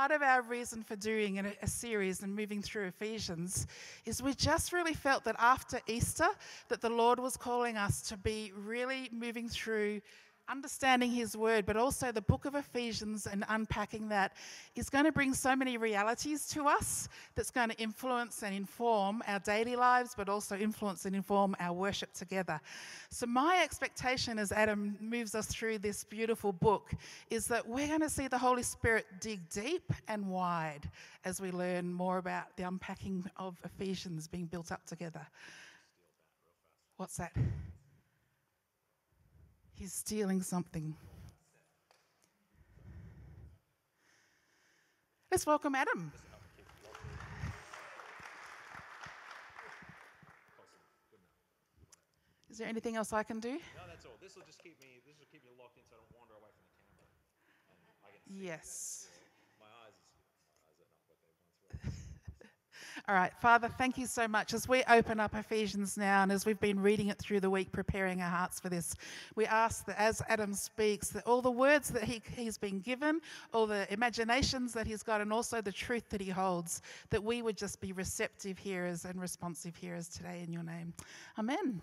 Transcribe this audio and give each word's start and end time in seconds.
part 0.00 0.12
of 0.12 0.22
our 0.22 0.40
reason 0.40 0.82
for 0.82 0.96
doing 0.96 1.38
a, 1.40 1.52
a, 1.60 1.66
series 1.66 2.22
and 2.22 2.34
moving 2.34 2.62
through 2.62 2.86
Ephesians 2.86 3.66
is 4.06 4.22
we 4.22 4.32
just 4.32 4.72
really 4.72 4.94
felt 4.94 5.24
that 5.24 5.36
after 5.38 5.78
Easter 5.86 6.28
that 6.70 6.80
the 6.80 6.88
Lord 6.88 7.20
was 7.20 7.36
calling 7.36 7.76
us 7.76 8.00
to 8.08 8.16
be 8.16 8.50
really 8.56 9.10
moving 9.12 9.46
through 9.46 10.00
understanding 10.48 11.10
his 11.10 11.36
word, 11.36 11.66
but 11.66 11.76
also 11.76 12.10
the 12.12 12.22
book 12.22 12.44
of 12.44 12.54
Ephesians 12.54 13.26
and 13.26 13.44
unpacking 13.48 14.08
that 14.08 14.32
is 14.74 14.90
going 14.90 15.04
to 15.04 15.12
bring 15.12 15.32
so 15.34 15.54
many 15.54 15.76
realities 15.76 16.48
to 16.48 16.66
us 16.66 17.08
that's 17.34 17.50
going 17.50 17.68
to 17.68 17.76
influence 17.80 18.42
and 18.42 18.54
inform 18.54 19.22
our 19.26 19.38
daily 19.38 19.76
lives, 19.76 20.14
but 20.16 20.28
also 20.28 20.56
influence 20.56 21.04
and 21.04 21.14
inform 21.14 21.54
our 21.60 21.72
worship 21.72 22.12
together. 22.12 22.60
So, 23.10 23.26
my 23.26 23.60
expectation 23.62 24.38
as 24.38 24.52
Adam 24.52 24.96
moves 25.00 25.34
us 25.34 25.46
through 25.46 25.78
this 25.78 26.04
beautiful 26.04 26.52
book 26.52 26.92
is 27.30 27.46
that 27.46 27.66
we're 27.66 27.88
going 27.88 28.00
to 28.00 28.10
see 28.10 28.28
the 28.28 28.38
Holy 28.38 28.62
Spirit 28.62 29.06
dig 29.20 29.48
deep 29.50 29.92
and 30.08 30.26
wide 30.26 30.90
as 31.24 31.40
we 31.40 31.50
learn 31.50 31.92
more 31.92 32.18
about 32.18 32.56
the 32.56 32.64
unpacking 32.64 33.24
of 33.36 33.56
Ephesians 33.64 34.26
being 34.26 34.46
built 34.46 34.72
up 34.72 34.84
together. 34.86 35.26
What's 36.96 37.16
that? 37.16 37.32
He's 39.80 39.94
stealing 39.94 40.42
something. 40.42 40.94
Let's 45.30 45.46
welcome 45.46 45.74
Adam. 45.74 46.12
Is 52.50 52.58
there 52.58 52.68
anything 52.68 52.96
else 52.96 53.14
I 53.14 53.22
can 53.22 53.40
do? 53.40 53.52
No, 53.52 53.56
that's 53.88 54.04
all. 54.04 54.18
This 54.20 54.36
will 54.36 54.42
just 54.44 54.62
keep 54.62 54.78
me. 54.82 55.00
This 55.06 55.18
will 55.18 55.24
keep 55.32 55.42
me 55.44 55.50
locked 55.58 55.78
in, 55.78 55.84
so 55.88 55.96
I 55.96 56.00
don't 56.00 56.12
wander 56.20 56.34
away 56.34 56.50
from 56.52 56.66
the 56.68 56.84
camera. 58.36 58.52
yes. 58.52 59.09
All 63.08 63.14
right, 63.14 63.32
Father, 63.40 63.68
thank 63.68 63.98
you 63.98 64.06
so 64.06 64.28
much. 64.28 64.54
As 64.54 64.68
we 64.68 64.82
open 64.88 65.20
up 65.20 65.34
Ephesians 65.34 65.96
now, 65.96 66.22
and 66.22 66.32
as 66.32 66.46
we've 66.46 66.60
been 66.60 66.80
reading 66.80 67.08
it 67.08 67.18
through 67.18 67.40
the 67.40 67.50
week, 67.50 67.72
preparing 67.72 68.20
our 68.20 68.30
hearts 68.30 68.60
for 68.60 68.68
this, 68.68 68.94
we 69.36 69.46
ask 69.46 69.84
that 69.86 69.98
as 69.98 70.22
Adam 70.28 70.54
speaks, 70.54 71.08
that 71.10 71.26
all 71.26 71.42
the 71.42 71.50
words 71.50 71.90
that 71.90 72.04
he, 72.04 72.22
he's 72.36 72.58
been 72.58 72.80
given, 72.80 73.20
all 73.52 73.66
the 73.66 73.90
imaginations 73.92 74.72
that 74.72 74.86
he's 74.86 75.02
got, 75.02 75.20
and 75.20 75.32
also 75.32 75.60
the 75.60 75.72
truth 75.72 76.08
that 76.10 76.20
he 76.20 76.30
holds, 76.30 76.82
that 77.10 77.22
we 77.22 77.42
would 77.42 77.56
just 77.56 77.80
be 77.80 77.92
receptive 77.92 78.58
hearers 78.58 79.04
and 79.04 79.20
responsive 79.20 79.76
hearers 79.76 80.08
today 80.08 80.42
in 80.46 80.52
your 80.52 80.62
name. 80.62 80.92
Amen. 81.38 81.80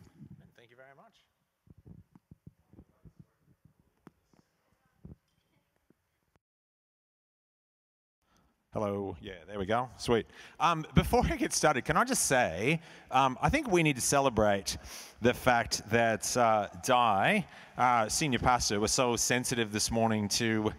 Hello. 8.73 9.15
Yeah, 9.21 9.31
there 9.47 9.57
we 9.57 9.65
go. 9.65 9.89
Sweet. 9.95 10.25
Um, 10.59 10.85
before 10.93 11.23
I 11.25 11.37
get 11.37 11.53
started, 11.53 11.85
can 11.85 11.95
I 11.95 12.03
just 12.03 12.25
say, 12.25 12.81
um, 13.11 13.37
I 13.41 13.47
think 13.47 13.71
we 13.71 13.81
need 13.81 13.95
to 13.95 14.01
celebrate 14.01 14.77
the 15.21 15.33
fact 15.33 15.89
that 15.89 16.35
uh, 16.35 16.67
Di, 16.83 17.45
uh, 17.77 18.09
senior 18.09 18.39
pastor, 18.39 18.81
was 18.81 18.91
so 18.91 19.15
sensitive 19.15 19.71
this 19.71 19.89
morning 19.89 20.27
to 20.29 20.73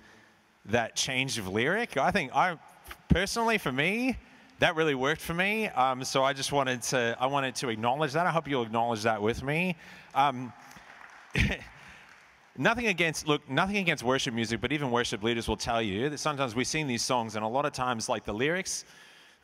that 0.67 0.97
change 0.97 1.39
of 1.39 1.49
lyric. 1.49 1.97
I 1.97 2.11
think 2.11 2.37
I, 2.37 2.59
personally, 3.09 3.57
for 3.57 3.73
me, 3.73 4.19
that 4.59 4.77
really 4.77 4.95
worked 4.95 5.23
for 5.23 5.33
me. 5.33 5.69
Um, 5.69 6.05
so 6.05 6.23
I 6.23 6.35
just 6.35 6.53
wanted 6.53 6.83
to, 6.83 7.17
I 7.19 7.25
wanted 7.25 7.55
to 7.57 7.71
acknowledge 7.71 8.13
that. 8.13 8.27
I 8.27 8.31
hope 8.31 8.47
you'll 8.47 8.65
acknowledge 8.65 9.05
that 9.05 9.23
with 9.23 9.43
me. 9.43 9.77
Nothing 12.61 12.89
against 12.89 13.29
look 13.29 13.49
nothing 13.49 13.77
against 13.77 14.03
worship 14.03 14.35
music 14.35 14.61
but 14.61 14.73
even 14.73 14.91
worship 14.91 15.23
leaders 15.23 15.47
will 15.47 15.57
tell 15.57 15.81
you 15.81 16.11
that 16.11 16.19
sometimes 16.19 16.57
we 16.57 16.65
sing 16.65 16.89
these 16.89 17.03
songs 17.03 17.37
and 17.37 17.45
a 17.45 17.49
lot 17.49 17.65
of 17.65 17.73
times 17.73 18.09
like 18.09 18.25
the 18.25 18.35
lyrics 18.35 18.85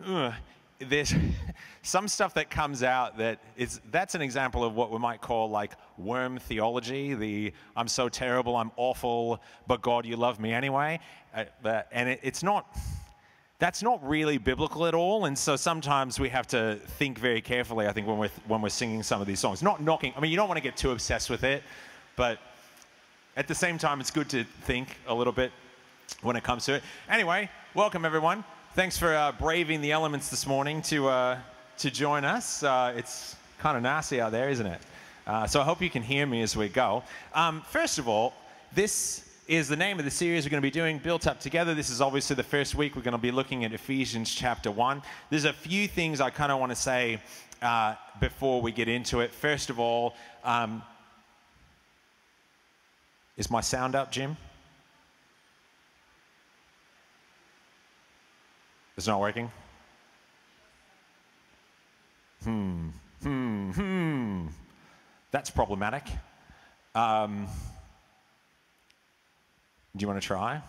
ugh, 0.05 0.35
there's 0.81 1.15
some 1.83 2.09
stuff 2.09 2.35
that 2.35 2.51
comes 2.51 2.83
out 2.83 3.17
that 3.19 3.39
is 3.57 3.81
that's 3.93 4.17
an 4.17 4.21
example 4.21 4.65
of 4.65 4.75
what 4.75 4.91
we 4.91 4.99
might 4.99 5.21
call 5.21 5.49
like 5.49 5.75
worm 5.97 6.39
theology 6.41 7.15
the 7.15 7.53
i'm 7.77 7.87
so 7.87 8.09
terrible 8.09 8.57
i'm 8.57 8.73
awful 8.77 9.41
but 9.69 9.81
god 9.81 10.05
you 10.05 10.17
love 10.17 10.41
me 10.41 10.53
anyway. 10.53 10.99
Uh, 11.33 11.83
and 11.93 12.09
it, 12.09 12.21
it's 12.25 12.43
not 12.43 12.67
that's 13.61 13.81
not 13.81 14.05
really 14.05 14.39
biblical 14.39 14.87
at 14.87 14.95
all 14.95 15.27
and 15.27 15.39
so 15.39 15.55
sometimes 15.55 16.19
we 16.19 16.29
have 16.29 16.49
to 16.49 16.81
think 16.99 17.17
very 17.17 17.41
carefully 17.41 17.87
i 17.87 17.93
think 17.93 18.09
when 18.09 18.19
we're 18.19 18.29
when 18.49 18.61
we're 18.61 18.69
singing 18.69 19.05
some 19.05 19.21
of 19.21 19.29
these 19.29 19.39
songs. 19.39 19.63
Not 19.63 19.81
knocking 19.81 20.13
i 20.17 20.21
mean 20.21 20.33
you 20.33 20.37
don't 20.37 20.49
want 20.49 20.59
to 20.59 20.65
get 20.65 20.77
too 20.77 20.91
obsessed 20.91 21.31
with 21.31 21.45
it 21.45 21.63
but 22.17 22.41
at 23.37 23.49
the 23.49 23.55
same 23.55 23.79
time, 23.79 24.01
it's 24.01 24.11
good 24.11 24.29
to 24.31 24.45
think 24.63 24.97
a 25.09 25.15
little 25.15 25.33
bit 25.33 25.51
when 26.23 26.37
it 26.37 26.45
comes 26.45 26.65
to 26.67 26.75
it. 26.75 26.83
Anyway, 27.09 27.51
welcome 27.75 28.05
everyone. 28.05 28.45
Thanks 28.75 28.97
for 28.97 29.15
uh, 29.15 29.33
braving 29.33 29.81
the 29.81 29.93
elements 29.93 30.29
this 30.29 30.47
morning 30.47 30.83
to, 30.83 31.09
uh, 31.09 31.39
to 31.79 31.91
join 31.91 32.25
us. 32.25 32.63
Uh, 32.63 32.95
it's 32.97 33.35
kind 33.59 33.77
of 33.77 33.83
nasty 33.83 34.21
out 34.21 34.31
there, 34.31 34.49
isn't 34.51 34.67
it? 34.67 34.81
Uh, 35.27 35.47
so 35.47 35.61
I 35.61 35.65
hope 35.65 35.81
you 35.81 35.91
can 35.91 36.03
hear 36.03 36.27
me 36.27 36.43
as 36.43 36.57
we 36.57 36.69
go. 36.69 37.03
Um, 37.35 37.63
first 37.63 37.99
of 37.99 38.09
all, 38.09 38.35
this 38.73 39.29
is 39.49 39.69
the 39.69 39.77
name 39.77 39.99
of 39.99 40.05
the 40.05 40.11
series 40.11 40.45
we're 40.45 40.51
going 40.51 40.63
to 40.63 40.67
be 40.67 40.71
doing, 40.71 40.99
Built 40.99 41.27
Up 41.27 41.41
Together. 41.41 41.75
This 41.75 41.91
is 41.91 42.01
obviously 42.01 42.37
the 42.37 42.43
first 42.43 42.77
week 42.77 42.95
we're 42.95 43.03
going 43.03 43.13
to 43.13 43.19
be 43.19 43.33
looking 43.33 43.65
at 43.65 43.73
Ephesians 43.73 44.33
chapter 44.33 44.71
1. 44.71 45.03
There's 45.31 45.45
a 45.45 45.53
few 45.53 45.89
things 45.89 46.21
I 46.21 46.31
kind 46.31 46.53
of 46.53 46.61
want 46.61 46.71
to 46.71 46.77
say 46.77 47.21
uh, 47.63 47.97
before 48.21 48.63
we 48.63 48.71
get 48.71 48.89
into 48.89 49.21
it. 49.21 49.33
First 49.33 49.71
of 49.71 49.81
all, 49.81 50.15
um, 50.45 50.83
is 53.37 53.51
my 53.51 53.61
sound 53.61 53.95
up, 53.95 54.11
Jim? 54.11 54.37
It's 58.97 59.07
not 59.07 59.21
working? 59.21 59.51
Hmm, 62.45 62.89
hmm, 63.23 63.71
hmm. 63.73 64.47
That's 65.31 65.51
problematic. 65.51 66.05
Um, 66.95 67.47
do 69.97 70.03
you 70.03 70.07
want 70.07 70.21
to 70.21 70.27
try? 70.27 70.61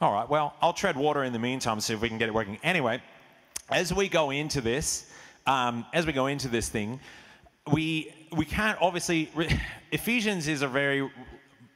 All 0.00 0.12
right, 0.12 0.28
well, 0.28 0.54
I'll 0.62 0.72
tread 0.72 0.96
water 0.96 1.24
in 1.24 1.32
the 1.32 1.40
meantime, 1.40 1.72
and 1.72 1.82
see 1.82 1.92
if 1.92 2.00
we 2.00 2.08
can 2.08 2.18
get 2.18 2.28
it 2.28 2.34
working. 2.34 2.56
Anyway, 2.62 3.02
as 3.68 3.92
we 3.92 4.08
go 4.08 4.30
into 4.30 4.60
this, 4.60 5.10
um, 5.44 5.84
as 5.92 6.06
we 6.06 6.12
go 6.12 6.28
into 6.28 6.46
this 6.46 6.68
thing, 6.68 7.00
we 7.72 8.14
we 8.36 8.44
can't 8.44 8.78
obviously. 8.80 9.28
Ephesians 9.90 10.46
is 10.46 10.62
a 10.62 10.68
very 10.68 11.10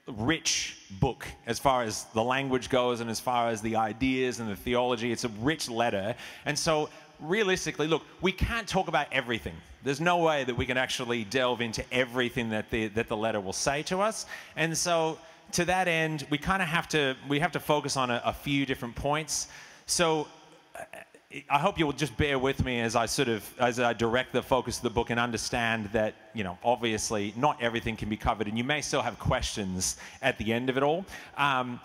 rich 0.07 0.79
book 1.01 1.27
as 1.47 1.59
far 1.59 1.83
as 1.83 2.05
the 2.15 2.23
language 2.23 2.69
goes 2.69 3.01
and 3.01 3.11
as 3.11 3.19
far 3.19 3.49
as 3.49 3.61
the 3.61 3.75
ideas 3.75 4.39
and 4.39 4.49
the 4.49 4.55
theology. 4.55 5.11
It's 5.11 5.25
a 5.25 5.31
rich 5.41 5.69
letter, 5.69 6.15
and 6.47 6.57
so 6.57 6.91
realistically, 7.19 7.89
look, 7.89 8.05
we 8.21 8.31
can't 8.31 8.69
talk 8.69 8.87
about 8.87 9.09
everything. 9.11 9.55
There's 9.83 10.01
no 10.01 10.19
way 10.19 10.45
that 10.45 10.57
we 10.57 10.65
can 10.65 10.77
actually 10.77 11.25
delve 11.25 11.61
into 11.61 11.85
everything 11.91 12.51
that 12.51 12.71
the 12.71 12.87
that 12.89 13.09
the 13.09 13.17
letter 13.17 13.41
will 13.41 13.53
say 13.53 13.83
to 13.85 14.01
us, 14.01 14.27
and 14.55 14.79
so 14.79 15.19
to 15.53 15.65
that 15.67 15.89
end, 15.89 16.27
we 16.31 16.39
kind 16.39 16.63
of 16.63 16.69
have 16.69 16.89
to 16.89 17.17
we 17.29 17.39
have 17.41 17.53
to 17.53 17.61
focus 17.61 17.97
on 17.97 18.11
a, 18.11 18.23
a 18.25 18.33
few 18.33 18.67
different 18.67 18.95
points. 18.95 19.49
So 19.87 20.27
I 21.49 21.59
hope 21.59 21.79
you 21.79 21.87
will 21.87 21.93
just 21.93 22.17
bear 22.17 22.39
with 22.39 22.65
me 22.65 22.81
as 22.81 22.95
I 22.95 23.07
sort 23.07 23.29
of 23.29 23.55
as 23.59 23.81
I 23.81 23.93
direct 23.93 24.33
the 24.33 24.43
focus 24.43 24.79
of 24.79 24.83
the 24.83 24.91
book 24.91 25.11
and 25.11 25.19
understand 25.19 25.87
that 25.93 26.15
you 26.35 26.45
know 26.45 26.59
obviously 26.63 27.33
not 27.37 27.63
everything 27.63 27.97
can 27.97 28.09
be 28.09 28.17
covered, 28.17 28.49
and 28.49 28.59
you 28.59 28.65
may 28.65 28.81
still 28.81 29.03
have 29.03 29.19
questions 29.19 29.97
at 30.21 30.39
the 30.39 30.53
end 30.53 30.69
of 30.71 30.77
it 30.77 30.83
all. 30.83 31.05
Um, 31.37 31.81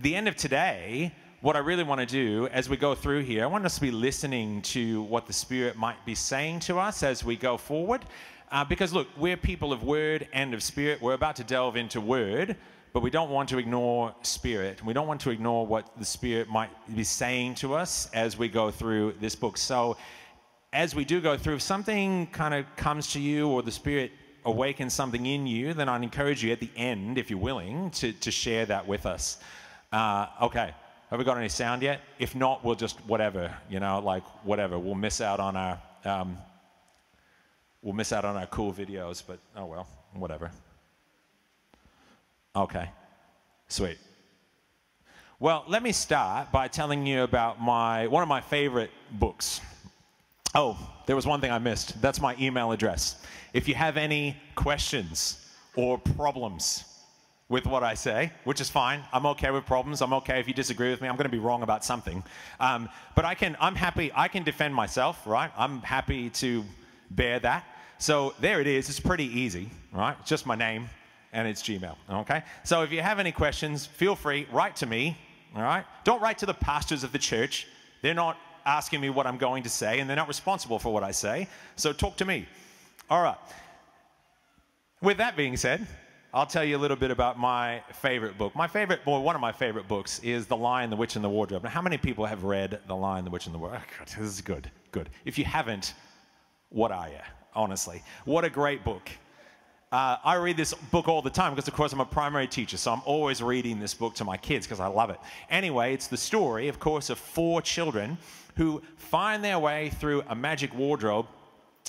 the 0.00 0.14
end 0.14 0.28
of 0.28 0.36
today, 0.36 1.12
what 1.40 1.56
I 1.56 1.58
really 1.58 1.82
want 1.82 2.00
to 2.00 2.06
do 2.06 2.46
as 2.52 2.68
we 2.68 2.76
go 2.76 2.94
through 2.94 3.22
here, 3.22 3.42
I 3.42 3.46
want 3.46 3.64
us 3.66 3.74
to 3.76 3.80
be 3.80 3.90
listening 3.90 4.62
to 4.62 5.02
what 5.02 5.26
the 5.26 5.32
Spirit 5.32 5.76
might 5.76 6.04
be 6.06 6.14
saying 6.14 6.60
to 6.60 6.78
us 6.78 7.02
as 7.02 7.24
we 7.24 7.36
go 7.36 7.56
forward. 7.56 8.02
Uh, 8.52 8.62
because 8.62 8.92
look, 8.92 9.08
we're 9.16 9.36
people 9.36 9.72
of 9.72 9.82
word 9.82 10.28
and 10.34 10.52
of 10.52 10.62
spirit. 10.62 11.00
We're 11.00 11.14
about 11.14 11.36
to 11.36 11.44
delve 11.44 11.74
into 11.74 12.02
word, 12.02 12.54
but 12.92 13.00
we 13.00 13.10
don't 13.10 13.30
want 13.30 13.48
to 13.50 13.58
ignore 13.58 14.14
spirit. 14.22 14.84
We 14.84 14.92
don't 14.92 15.06
want 15.06 15.20
to 15.22 15.30
ignore 15.30 15.66
what 15.66 15.98
the 15.98 16.04
spirit 16.04 16.48
might 16.48 16.70
be 16.94 17.04
saying 17.04 17.54
to 17.56 17.74
us 17.74 18.10
as 18.12 18.36
we 18.36 18.48
go 18.48 18.70
through 18.70 19.14
this 19.20 19.34
book. 19.34 19.56
So, 19.56 19.96
as 20.72 20.94
we 20.94 21.04
do 21.04 21.20
go 21.20 21.36
through, 21.36 21.56
if 21.56 21.62
something 21.62 22.26
kind 22.28 22.54
of 22.54 22.64
comes 22.76 23.12
to 23.12 23.20
you 23.20 23.48
or 23.48 23.62
the 23.62 23.70
spirit 23.70 24.10
awakens 24.44 24.94
something 24.94 25.26
in 25.26 25.46
you, 25.46 25.74
then 25.74 25.88
I'd 25.88 26.02
encourage 26.02 26.42
you 26.42 26.50
at 26.52 26.60
the 26.60 26.70
end, 26.76 27.18
if 27.18 27.30
you're 27.30 27.38
willing, 27.38 27.90
to, 27.92 28.12
to 28.12 28.30
share 28.30 28.64
that 28.66 28.86
with 28.86 29.06
us. 29.06 29.38
Uh, 29.92 30.26
okay. 30.40 30.74
Have 31.10 31.18
we 31.18 31.26
got 31.26 31.36
any 31.36 31.50
sound 31.50 31.82
yet? 31.82 32.00
If 32.18 32.34
not, 32.34 32.64
we'll 32.64 32.74
just 32.74 32.98
whatever, 33.04 33.54
you 33.68 33.80
know, 33.80 33.98
like 33.98 34.24
whatever. 34.44 34.78
We'll 34.78 34.94
miss 34.94 35.20
out 35.20 35.40
on 35.40 35.56
our 35.56 35.78
um, 36.06 36.38
we'll 37.82 37.92
miss 37.92 38.14
out 38.14 38.24
on 38.24 38.34
our 38.36 38.46
cool 38.46 38.72
videos, 38.72 39.22
but 39.26 39.38
oh 39.54 39.66
well, 39.66 39.86
whatever. 40.14 40.50
Okay, 42.54 42.90
sweet. 43.68 43.98
Well, 45.40 45.64
let 45.68 45.82
me 45.82 45.90
start 45.90 46.52
by 46.52 46.68
telling 46.68 47.06
you 47.06 47.22
about 47.22 47.60
my 47.60 48.06
one 48.06 48.22
of 48.22 48.28
my 48.28 48.42
favorite 48.42 48.90
books. 49.12 49.60
Oh, 50.54 50.76
there 51.06 51.16
was 51.16 51.26
one 51.26 51.40
thing 51.40 51.50
I 51.50 51.58
missed. 51.58 52.00
That's 52.02 52.20
my 52.20 52.36
email 52.38 52.72
address. 52.72 53.22
If 53.54 53.68
you 53.68 53.74
have 53.74 53.96
any 53.96 54.36
questions 54.54 55.48
or 55.76 55.96
problems 55.96 56.84
with 57.48 57.66
what 57.66 57.82
I 57.82 57.94
say, 57.94 58.32
which 58.44 58.60
is 58.60 58.70
fine. 58.70 59.02
I'm 59.12 59.26
okay 59.26 59.50
with 59.50 59.66
problems. 59.66 60.00
I'm 60.00 60.12
okay 60.14 60.40
if 60.40 60.48
you 60.48 60.54
disagree 60.54 60.90
with 60.90 61.00
me. 61.00 61.08
I'm 61.08 61.16
going 61.16 61.24
to 61.24 61.36
be 61.36 61.38
wrong 61.38 61.62
about 61.62 61.84
something. 61.84 62.22
Um, 62.60 62.88
but 63.14 63.24
I 63.26 63.34
can, 63.34 63.56
I'm 63.60 63.74
happy, 63.74 64.10
I 64.14 64.28
can 64.28 64.42
defend 64.42 64.74
myself, 64.74 65.26
right? 65.26 65.50
I'm 65.56 65.82
happy 65.82 66.30
to 66.30 66.64
bear 67.10 67.38
that. 67.40 67.64
So 67.98 68.34
there 68.40 68.60
it 68.60 68.66
is. 68.66 68.88
It's 68.88 69.00
pretty 69.00 69.26
easy, 69.26 69.68
right? 69.92 70.16
It's 70.20 70.30
just 70.30 70.46
my 70.46 70.54
name 70.54 70.88
and 71.32 71.48
it's 71.48 71.62
Gmail, 71.62 71.96
okay? 72.10 72.42
So 72.64 72.82
if 72.82 72.92
you 72.92 73.00
have 73.00 73.18
any 73.18 73.32
questions, 73.32 73.86
feel 73.86 74.14
free, 74.14 74.46
write 74.52 74.76
to 74.76 74.86
me, 74.86 75.16
all 75.56 75.62
right? 75.62 75.84
Don't 76.04 76.20
write 76.20 76.38
to 76.38 76.46
the 76.46 76.54
pastors 76.54 77.04
of 77.04 77.12
the 77.12 77.18
church. 77.18 77.66
They're 78.02 78.14
not 78.14 78.36
asking 78.64 79.00
me 79.00 79.10
what 79.10 79.26
I'm 79.26 79.38
going 79.38 79.62
to 79.64 79.68
say 79.68 80.00
and 80.00 80.08
they're 80.08 80.16
not 80.16 80.28
responsible 80.28 80.78
for 80.78 80.92
what 80.92 81.02
I 81.02 81.10
say. 81.10 81.48
So 81.76 81.92
talk 81.92 82.16
to 82.18 82.24
me. 82.24 82.46
All 83.10 83.22
right. 83.22 83.38
With 85.00 85.16
that 85.18 85.36
being 85.36 85.56
said, 85.56 85.86
I'll 86.34 86.46
tell 86.46 86.64
you 86.64 86.76
a 86.76 86.80
little 86.80 86.96
bit 86.96 87.10
about 87.10 87.38
my 87.38 87.82
favorite 87.92 88.38
book. 88.38 88.54
My 88.54 88.66
favorite, 88.66 89.00
well, 89.04 89.22
one 89.22 89.34
of 89.34 89.42
my 89.42 89.52
favorite 89.52 89.86
books 89.86 90.18
is 90.20 90.46
The 90.46 90.56
Lion, 90.56 90.88
the 90.88 90.96
Witch, 90.96 91.16
and 91.16 91.24
the 91.24 91.28
Wardrobe. 91.28 91.64
Now, 91.64 91.68
how 91.68 91.82
many 91.82 91.98
people 91.98 92.24
have 92.24 92.44
read 92.44 92.80
The 92.86 92.96
Lion, 92.96 93.24
the 93.24 93.30
Witch, 93.30 93.44
and 93.44 93.54
the 93.54 93.58
Wardrobe? 93.58 93.82
Oh, 94.00 94.04
this 94.04 94.16
is 94.16 94.40
good, 94.40 94.70
good. 94.92 95.10
If 95.26 95.38
you 95.38 95.44
haven't, 95.44 95.92
what 96.70 96.90
are 96.90 97.08
you, 97.08 97.18
honestly? 97.54 98.02
What 98.24 98.44
a 98.44 98.50
great 98.50 98.82
book. 98.82 99.10
Uh, 99.92 100.16
I 100.24 100.36
read 100.36 100.56
this 100.56 100.72
book 100.72 101.06
all 101.06 101.20
the 101.20 101.28
time 101.28 101.52
because, 101.52 101.68
of 101.68 101.74
course, 101.74 101.92
I'm 101.92 102.00
a 102.00 102.06
primary 102.06 102.46
teacher, 102.46 102.78
so 102.78 102.94
I'm 102.94 103.02
always 103.04 103.42
reading 103.42 103.78
this 103.78 103.92
book 103.92 104.14
to 104.14 104.24
my 104.24 104.38
kids 104.38 104.66
because 104.66 104.80
I 104.80 104.86
love 104.86 105.10
it. 105.10 105.20
Anyway, 105.50 105.92
it's 105.92 106.06
the 106.06 106.16
story, 106.16 106.68
of 106.68 106.80
course, 106.80 107.10
of 107.10 107.18
four 107.18 107.60
children 107.60 108.16
who 108.56 108.80
find 108.96 109.44
their 109.44 109.58
way 109.58 109.90
through 109.90 110.22
a 110.30 110.34
magic 110.34 110.74
wardrobe 110.74 111.26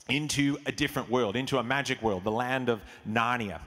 into 0.09 0.57
a 0.65 0.71
different 0.73 1.09
world, 1.09 1.37
into 1.37 1.59
a 1.59 1.63
magic 1.63 2.01
world, 2.01 2.25
the 2.25 2.31
land 2.31 2.67
of 2.67 2.81
Narnia. 3.09 3.61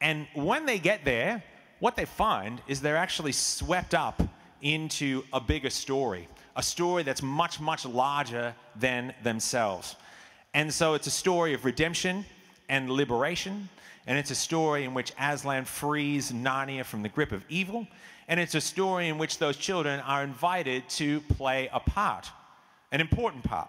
And 0.00 0.26
when 0.32 0.64
they 0.64 0.78
get 0.78 1.04
there, 1.04 1.44
what 1.78 1.96
they 1.96 2.06
find 2.06 2.62
is 2.66 2.80
they're 2.80 2.96
actually 2.96 3.32
swept 3.32 3.94
up 3.94 4.22
into 4.62 5.22
a 5.34 5.40
bigger 5.40 5.68
story, 5.68 6.28
a 6.56 6.62
story 6.62 7.02
that's 7.02 7.22
much, 7.22 7.60
much 7.60 7.84
larger 7.84 8.54
than 8.74 9.12
themselves. 9.22 9.96
And 10.54 10.72
so 10.72 10.94
it's 10.94 11.06
a 11.06 11.10
story 11.10 11.52
of 11.52 11.66
redemption 11.66 12.24
and 12.68 12.90
liberation, 12.90 13.68
and 14.06 14.18
it's 14.18 14.30
a 14.30 14.36
story 14.36 14.84
in 14.84 14.94
which 14.94 15.12
Aslan 15.18 15.64
frees 15.64 16.32
Narnia 16.32 16.84
from 16.84 17.02
the 17.02 17.08
grip 17.08 17.32
of 17.32 17.44
evil, 17.48 17.86
and 18.28 18.40
it's 18.40 18.54
a 18.54 18.60
story 18.60 19.08
in 19.08 19.18
which 19.18 19.38
those 19.38 19.56
children 19.56 20.00
are 20.00 20.22
invited 20.22 20.88
to 20.90 21.20
play 21.22 21.68
a 21.72 21.80
part, 21.80 22.28
an 22.92 23.00
important 23.00 23.44
part. 23.44 23.68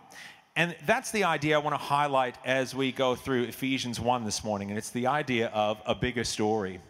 And 0.55 0.75
that's 0.87 1.11
the 1.11 1.23
idea 1.23 1.55
I 1.55 1.59
want 1.59 1.75
to 1.75 1.83
highlight 1.83 2.35
as 2.43 2.73
we 2.73 2.91
go 2.91 3.13
through 3.13 3.43
Ephesians 3.43 3.99
1 3.99 4.25
this 4.25 4.43
morning. 4.43 4.69
And 4.69 4.77
it's 4.77 4.89
the 4.89 5.05
idea 5.05 5.49
of 5.49 5.79
a 5.85 5.93
bigger 5.93 6.23
story. 6.23 6.81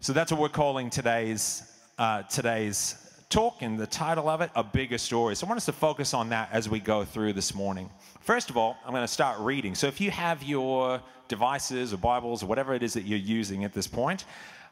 So 0.00 0.12
that's 0.12 0.32
what 0.32 0.40
we're 0.40 0.48
calling 0.48 0.90
today's, 0.90 1.62
uh, 1.96 2.22
today's 2.22 2.96
talk 3.30 3.62
and 3.62 3.78
the 3.78 3.86
title 3.86 4.28
of 4.28 4.40
it, 4.40 4.50
A 4.54 4.62
Bigger 4.62 4.98
Story. 4.98 5.34
So 5.36 5.46
I 5.46 5.48
want 5.48 5.56
us 5.56 5.66
to 5.66 5.72
focus 5.72 6.12
on 6.14 6.28
that 6.30 6.50
as 6.52 6.68
we 6.68 6.80
go 6.80 7.04
through 7.04 7.32
this 7.32 7.54
morning. 7.54 7.88
First 8.20 8.50
of 8.50 8.56
all, 8.56 8.76
I'm 8.84 8.90
going 8.90 9.04
to 9.04 9.08
start 9.08 9.38
reading. 9.40 9.74
So 9.74 9.86
if 9.86 10.00
you 10.00 10.10
have 10.10 10.42
your 10.42 11.00
devices 11.28 11.94
or 11.94 11.96
Bibles 11.96 12.42
or 12.42 12.46
whatever 12.46 12.74
it 12.74 12.82
is 12.82 12.92
that 12.94 13.04
you're 13.04 13.18
using 13.18 13.64
at 13.64 13.72
this 13.72 13.86
point, 13.86 14.24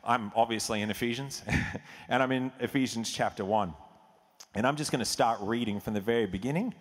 I'm 0.04 0.32
obviously 0.34 0.82
in 0.82 0.90
Ephesians, 0.90 1.42
and 2.08 2.22
I'm 2.22 2.32
in 2.32 2.52
Ephesians 2.58 3.10
chapter 3.12 3.44
1. 3.44 3.72
And 4.54 4.66
I'm 4.66 4.76
just 4.76 4.90
going 4.90 5.00
to 5.00 5.04
start 5.04 5.40
reading 5.40 5.78
from 5.80 5.94
the 5.94 6.00
very 6.00 6.26
beginning 6.26 6.74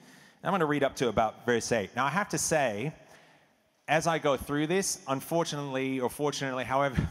I'm 0.44 0.52
going 0.52 0.60
to 0.62 0.66
read 0.66 0.84
up 0.84 0.96
to 0.98 1.10
about 1.10 1.46
verse 1.46 1.72
8. 1.72 1.96
Now, 1.96 2.06
I 2.06 2.10
have 2.10 2.30
to 2.30 2.38
say, 2.38 2.94
as 3.88 4.08
I 4.08 4.20
go 4.20 4.38
through 4.38 4.68
this, 4.68 5.00
unfortunately 5.08 6.00
or 6.00 6.10
fortunately, 6.10 6.64
however, 6.74 7.08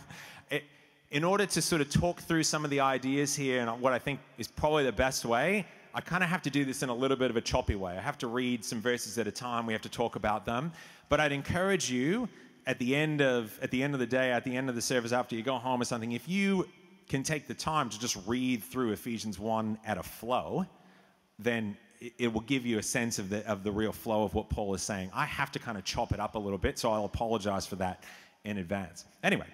in 1.11 1.25
order 1.25 1.47
to 1.47 1.63
sort 1.63 1.81
of 1.81 1.91
talk 1.91 2.21
through 2.21 2.43
some 2.43 2.65
of 2.65 2.71
the 2.71 2.81
ideas 2.81 3.35
here 3.35 3.61
and 3.61 3.81
what 3.81 3.93
I 3.93 3.99
think 3.99 4.21
is 4.39 4.49
probably 4.49 4.85
the 4.85 4.93
best 4.93 5.25
way, 5.25 5.67
I 5.95 6.01
kind 6.01 6.23
of 6.23 6.29
have 6.29 6.43
to 6.43 6.51
do 6.51 6.65
this 6.65 6.83
in 6.83 6.89
a 6.89 6.95
little 6.95 7.17
bit 7.17 7.31
of 7.31 7.37
a 7.37 7.41
choppy 7.41 7.75
way. 7.75 7.97
I 7.97 8.01
have 8.01 8.19
to 8.19 8.27
read 8.27 8.65
some 8.65 8.81
verses 8.81 9.17
at 9.19 9.27
a 9.27 9.31
time. 9.31 9.67
We 9.67 9.73
have 9.73 9.83
to 9.83 9.89
talk 9.89 10.17
about 10.17 10.45
them. 10.45 10.73
But 11.09 11.21
I'd 11.21 11.33
encourage 11.33 11.91
you 11.91 12.29
at 12.67 12.79
the 12.79 12.95
end 12.95 13.23
of 13.23 13.59
at 13.63 13.71
the 13.71 13.83
end 13.83 13.95
of 13.95 14.01
the 14.01 14.07
day, 14.07 14.33
at 14.33 14.45
the 14.45 14.55
end 14.55 14.69
of 14.69 14.75
the 14.75 14.83
service, 14.83 15.13
after 15.13 15.37
you 15.37 15.43
go 15.43 15.57
home 15.57 15.81
or 15.81 15.85
something, 15.85 16.13
if 16.13 16.29
you 16.29 16.69
can 17.09 17.23
take 17.23 17.47
the 17.47 17.55
time 17.55 17.89
to 17.89 17.99
just 17.99 18.19
read 18.27 18.63
through 18.63 18.91
Ephesians 18.91 19.39
1 19.39 19.79
at 19.87 19.97
a 19.97 20.03
flow, 20.03 20.67
then 21.39 21.77
it 22.19 22.33
will 22.33 22.43
give 22.43 22.67
you 22.67 22.79
a 22.79 22.83
sense 22.83 23.19
of 23.19 23.31
the, 23.31 23.47
of 23.49 23.63
the 23.63 23.71
real 23.71 23.93
flow 23.93 24.25
of 24.25 24.35
what 24.35 24.51
Paul 24.51 24.75
is 24.75 24.83
saying. 24.83 25.11
I 25.15 25.25
have 25.25 25.51
to 25.53 25.59
kind 25.59 25.79
of 25.79 25.85
chop 25.85 26.13
it 26.13 26.21
up 26.21 26.35
a 26.35 26.39
little 26.39 26.59
bit, 26.59 26.79
so 26.79 26.91
I'll 26.93 27.05
apologize 27.05 27.67
for 27.67 27.77
that 27.77 28.03
in 28.45 28.59
advance. 28.59 29.07
Anyway, 29.23 29.47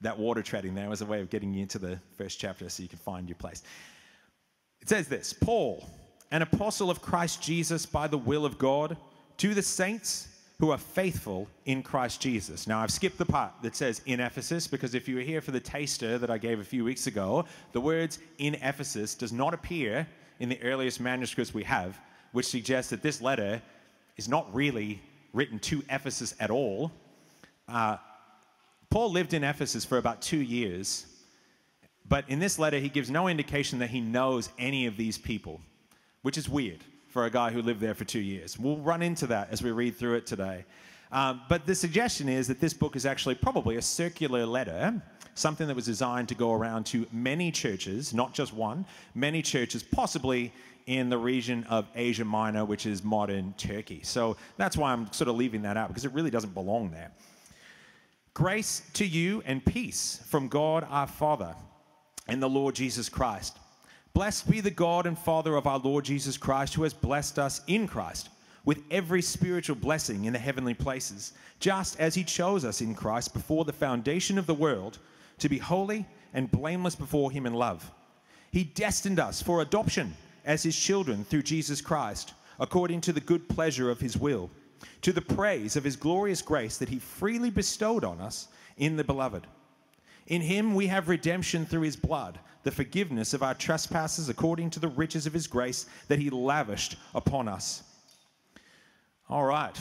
that 0.00 0.18
water 0.18 0.42
treading 0.42 0.74
there 0.74 0.88
was 0.88 1.00
a 1.00 1.06
way 1.06 1.20
of 1.20 1.30
getting 1.30 1.52
you 1.52 1.62
into 1.62 1.78
the 1.78 1.98
first 2.16 2.38
chapter 2.38 2.68
so 2.68 2.82
you 2.82 2.88
can 2.88 2.98
find 2.98 3.28
your 3.28 3.36
place. 3.36 3.62
It 4.80 4.88
says 4.88 5.08
this 5.08 5.32
Paul, 5.32 5.88
an 6.30 6.42
apostle 6.42 6.90
of 6.90 7.02
Christ 7.02 7.42
Jesus 7.42 7.86
by 7.86 8.06
the 8.06 8.18
will 8.18 8.44
of 8.44 8.58
God, 8.58 8.96
to 9.38 9.54
the 9.54 9.62
saints 9.62 10.28
who 10.60 10.70
are 10.70 10.78
faithful 10.78 11.46
in 11.66 11.82
Christ 11.82 12.20
Jesus. 12.20 12.66
Now, 12.66 12.80
I've 12.80 12.90
skipped 12.90 13.18
the 13.18 13.24
part 13.24 13.52
that 13.62 13.76
says 13.76 14.02
in 14.06 14.18
Ephesus 14.18 14.66
because 14.66 14.94
if 14.94 15.08
you 15.08 15.14
were 15.16 15.22
here 15.22 15.40
for 15.40 15.52
the 15.52 15.60
taster 15.60 16.18
that 16.18 16.30
I 16.30 16.38
gave 16.38 16.58
a 16.58 16.64
few 16.64 16.84
weeks 16.84 17.06
ago, 17.06 17.44
the 17.72 17.80
words 17.80 18.18
in 18.38 18.56
Ephesus 18.56 19.14
does 19.14 19.32
not 19.32 19.54
appear 19.54 20.06
in 20.40 20.48
the 20.48 20.60
earliest 20.62 21.00
manuscripts 21.00 21.54
we 21.54 21.62
have, 21.64 22.00
which 22.32 22.46
suggests 22.46 22.90
that 22.90 23.02
this 23.02 23.20
letter 23.20 23.62
is 24.16 24.28
not 24.28 24.52
really 24.52 25.00
written 25.32 25.60
to 25.60 25.84
Ephesus 25.90 26.34
at 26.40 26.50
all. 26.50 26.90
Uh, 27.68 27.96
Paul 28.90 29.10
lived 29.12 29.34
in 29.34 29.44
Ephesus 29.44 29.84
for 29.84 29.98
about 29.98 30.22
two 30.22 30.40
years, 30.40 31.06
but 32.08 32.24
in 32.28 32.38
this 32.38 32.58
letter, 32.58 32.78
he 32.78 32.88
gives 32.88 33.10
no 33.10 33.28
indication 33.28 33.78
that 33.80 33.90
he 33.90 34.00
knows 34.00 34.48
any 34.58 34.86
of 34.86 34.96
these 34.96 35.18
people, 35.18 35.60
which 36.22 36.38
is 36.38 36.48
weird 36.48 36.82
for 37.08 37.26
a 37.26 37.30
guy 37.30 37.50
who 37.50 37.60
lived 37.60 37.80
there 37.80 37.94
for 37.94 38.04
two 38.04 38.20
years. 38.20 38.58
We'll 38.58 38.78
run 38.78 39.02
into 39.02 39.26
that 39.26 39.50
as 39.50 39.62
we 39.62 39.70
read 39.70 39.96
through 39.96 40.14
it 40.14 40.26
today. 40.26 40.64
Um, 41.12 41.42
but 41.48 41.66
the 41.66 41.74
suggestion 41.74 42.28
is 42.28 42.48
that 42.48 42.60
this 42.60 42.74
book 42.74 42.96
is 42.96 43.06
actually 43.06 43.34
probably 43.34 43.76
a 43.76 43.82
circular 43.82 44.44
letter 44.44 45.02
something 45.38 45.66
that 45.68 45.76
was 45.76 45.86
designed 45.86 46.28
to 46.28 46.34
go 46.34 46.52
around 46.52 46.84
to 46.84 47.06
many 47.12 47.50
churches, 47.50 48.12
not 48.12 48.34
just 48.34 48.52
one, 48.52 48.84
many 49.14 49.40
churches, 49.40 49.82
possibly 49.82 50.52
in 50.86 51.08
the 51.08 51.18
region 51.18 51.64
of 51.64 51.86
Asia 51.94 52.24
Minor, 52.24 52.64
which 52.64 52.86
is 52.86 53.04
modern 53.04 53.54
Turkey. 53.56 54.00
So 54.02 54.36
that's 54.56 54.76
why 54.76 54.92
I'm 54.92 55.10
sort 55.12 55.28
of 55.28 55.36
leaving 55.36 55.62
that 55.62 55.76
out 55.76 55.88
because 55.88 56.04
it 56.04 56.12
really 56.12 56.30
doesn't 56.30 56.54
belong 56.54 56.90
there. 56.90 57.12
Grace 58.38 58.82
to 58.92 59.04
you 59.04 59.42
and 59.46 59.64
peace 59.64 60.22
from 60.28 60.46
God 60.46 60.86
our 60.90 61.08
Father 61.08 61.56
and 62.28 62.40
the 62.40 62.48
Lord 62.48 62.76
Jesus 62.76 63.08
Christ. 63.08 63.58
Blessed 64.14 64.48
be 64.48 64.60
the 64.60 64.70
God 64.70 65.06
and 65.06 65.18
Father 65.18 65.56
of 65.56 65.66
our 65.66 65.80
Lord 65.80 66.04
Jesus 66.04 66.36
Christ, 66.36 66.74
who 66.74 66.84
has 66.84 66.94
blessed 66.94 67.40
us 67.40 67.62
in 67.66 67.88
Christ 67.88 68.28
with 68.64 68.84
every 68.92 69.22
spiritual 69.22 69.74
blessing 69.74 70.26
in 70.26 70.32
the 70.32 70.38
heavenly 70.38 70.72
places, 70.72 71.32
just 71.58 71.98
as 71.98 72.14
he 72.14 72.22
chose 72.22 72.64
us 72.64 72.80
in 72.80 72.94
Christ 72.94 73.34
before 73.34 73.64
the 73.64 73.72
foundation 73.72 74.38
of 74.38 74.46
the 74.46 74.54
world 74.54 75.00
to 75.38 75.48
be 75.48 75.58
holy 75.58 76.06
and 76.32 76.48
blameless 76.48 76.94
before 76.94 77.32
Him 77.32 77.44
in 77.44 77.54
love. 77.54 77.90
He 78.52 78.62
destined 78.62 79.18
us 79.18 79.42
for 79.42 79.62
adoption 79.62 80.14
as 80.44 80.62
His 80.62 80.78
children 80.78 81.24
through 81.24 81.42
Jesus 81.42 81.80
Christ, 81.80 82.34
according 82.60 83.00
to 83.00 83.12
the 83.12 83.20
good 83.20 83.48
pleasure 83.48 83.90
of 83.90 83.98
His 83.98 84.16
will, 84.16 84.48
to 85.02 85.12
the 85.12 85.22
praise 85.22 85.76
of 85.76 85.84
His 85.84 85.96
glorious 85.96 86.42
grace 86.42 86.78
that 86.78 86.88
He 86.88 86.98
freely 86.98 87.50
bestowed 87.50 88.04
on 88.04 88.20
us 88.20 88.48
in 88.76 88.96
the 88.96 89.04
Beloved. 89.04 89.46
In 90.26 90.42
Him 90.42 90.74
we 90.74 90.86
have 90.88 91.08
redemption 91.08 91.66
through 91.66 91.82
His 91.82 91.96
blood, 91.96 92.38
the 92.62 92.70
forgiveness 92.70 93.34
of 93.34 93.42
our 93.42 93.54
trespasses 93.54 94.28
according 94.28 94.70
to 94.70 94.80
the 94.80 94.88
riches 94.88 95.26
of 95.26 95.32
His 95.32 95.46
grace 95.46 95.86
that 96.08 96.18
He 96.18 96.30
lavished 96.30 96.96
upon 97.14 97.48
us. 97.48 97.82
All 99.28 99.44
right. 99.44 99.76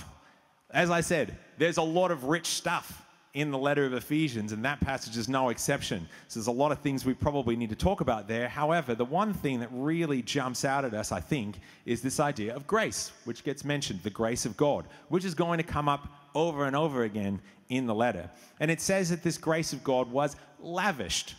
As 0.72 0.90
I 0.90 1.02
said, 1.02 1.38
there's 1.58 1.78
a 1.78 1.82
lot 1.82 2.12
of 2.12 2.26
rich 2.26 2.48
stuff 2.48 3.04
in 3.38 3.52
the 3.52 3.58
letter 3.58 3.86
of 3.86 3.94
Ephesians, 3.94 4.52
and 4.52 4.66
that 4.66 4.80
passage 4.80 5.16
is 5.16 5.30
no 5.30 5.50
exception. 5.50 6.08
So 6.28 6.40
there's 6.40 6.48
a 6.48 6.52
lot 6.52 6.72
of 6.72 6.80
things 6.80 7.06
we 7.06 7.14
probably 7.14 7.56
need 7.56 7.70
to 7.70 7.76
talk 7.76 8.02
about 8.02 8.28
there. 8.28 8.50
However, 8.50 8.96
the 8.96 9.06
one 9.06 9.32
thing 9.32 9.60
that 9.60 9.70
really 9.72 10.24
jumps 10.24 10.66
out 10.66 10.84
at 10.84 10.96
us, 10.96 11.12
I 11.12 11.20
think, 11.20 11.60
is 11.86 12.02
this 12.02 12.20
idea 12.20 12.56
of 12.56 12.66
grace, 12.66 13.12
which 13.26 13.44
gets 13.44 13.64
mentioned, 13.64 14.02
the 14.02 14.10
grace 14.10 14.48
of 14.48 14.58
God, 14.58 14.86
which 15.10 15.24
is 15.24 15.36
going 15.36 15.60
to 15.60 15.64
come 15.64 15.88
up 15.88 16.08
over 16.34 16.66
and 16.66 16.76
over 16.76 17.04
again 17.04 17.40
in 17.70 17.86
the 17.86 17.94
letter. 17.94 18.28
And 18.60 18.72
it 18.72 18.82
says 18.82 19.12
that 19.12 19.22
this 19.22 19.38
grace 19.38 19.72
of 19.72 19.84
God 19.84 20.12
was 20.12 20.36
lavished 20.60 21.36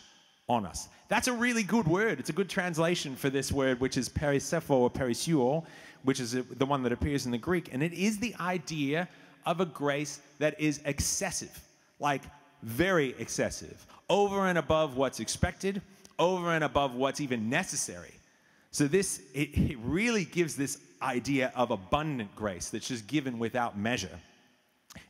on 0.47 0.65
us. 0.65 0.87
That's 1.09 1.27
a 1.27 1.33
really 1.33 1.63
good 1.63 1.85
word. 1.85 2.17
It's 2.21 2.29
a 2.29 2.33
good 2.33 2.49
translation 2.49 3.13
for 3.17 3.29
this 3.29 3.51
word, 3.51 3.81
which 3.81 3.97
is 3.97 4.07
perisepho 4.07 4.69
or 4.69 4.89
perisuo, 4.89 5.65
which 6.03 6.21
is 6.21 6.31
the 6.31 6.65
one 6.65 6.81
that 6.83 6.93
appears 6.93 7.25
in 7.25 7.33
the 7.33 7.37
Greek. 7.37 7.73
And 7.73 7.83
it 7.83 7.91
is 7.91 8.19
the 8.19 8.33
idea 8.39 9.09
of 9.45 9.59
a 9.59 9.65
grace 9.65 10.21
that 10.37 10.57
is 10.61 10.79
excessive 10.85 11.59
like 11.99 12.23
very 12.63 13.15
excessive, 13.19 13.85
over 14.09 14.47
and 14.47 14.57
above 14.57 14.97
what's 14.97 15.19
expected, 15.19 15.81
over 16.17 16.51
and 16.51 16.63
above 16.63 16.95
what's 16.95 17.21
even 17.21 17.49
necessary. 17.49 18.13
So 18.71 18.87
this 18.87 19.21
it, 19.33 19.57
it 19.57 19.77
really 19.79 20.25
gives 20.25 20.55
this 20.55 20.79
idea 21.01 21.51
of 21.55 21.71
abundant 21.71 22.35
grace 22.35 22.69
that's 22.69 22.87
just 22.87 23.07
given 23.07 23.39
without 23.39 23.77
measure. 23.77 24.19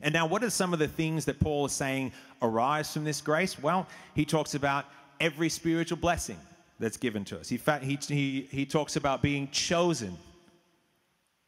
And 0.02 0.12
now, 0.12 0.26
what 0.26 0.44
are 0.44 0.50
some 0.50 0.72
of 0.72 0.78
the 0.78 0.88
things 0.88 1.24
that 1.24 1.40
Paul 1.40 1.66
is 1.66 1.72
saying 1.72 2.12
arise 2.42 2.92
from 2.92 3.04
this 3.04 3.20
grace? 3.20 3.58
Well, 3.58 3.86
he 4.14 4.24
talks 4.24 4.54
about 4.54 4.86
every 5.20 5.48
spiritual 5.48 5.98
blessing 5.98 6.38
that's 6.78 6.96
given 6.96 7.24
to 7.26 7.38
us. 7.38 7.48
He, 7.48 7.60
he, 7.82 7.98
he, 8.08 8.48
he 8.50 8.66
talks 8.66 8.96
about 8.96 9.22
being 9.22 9.48
chosen. 9.50 10.16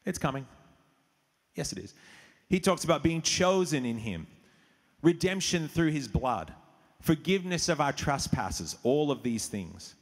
It's 0.04 0.18
coming. 0.18 0.46
Yes, 1.54 1.72
it 1.72 1.78
is. 1.78 1.94
He 2.48 2.60
talks 2.60 2.84
about 2.84 3.02
being 3.02 3.22
chosen 3.22 3.86
in 3.86 3.96
him, 3.96 4.26
redemption 5.02 5.68
through 5.68 5.90
his 5.90 6.08
blood, 6.08 6.52
forgiveness 7.00 7.68
of 7.68 7.80
our 7.80 7.92
trespasses, 7.92 8.76
all 8.82 9.10
of 9.10 9.22
these 9.22 9.46
things. 9.46 9.94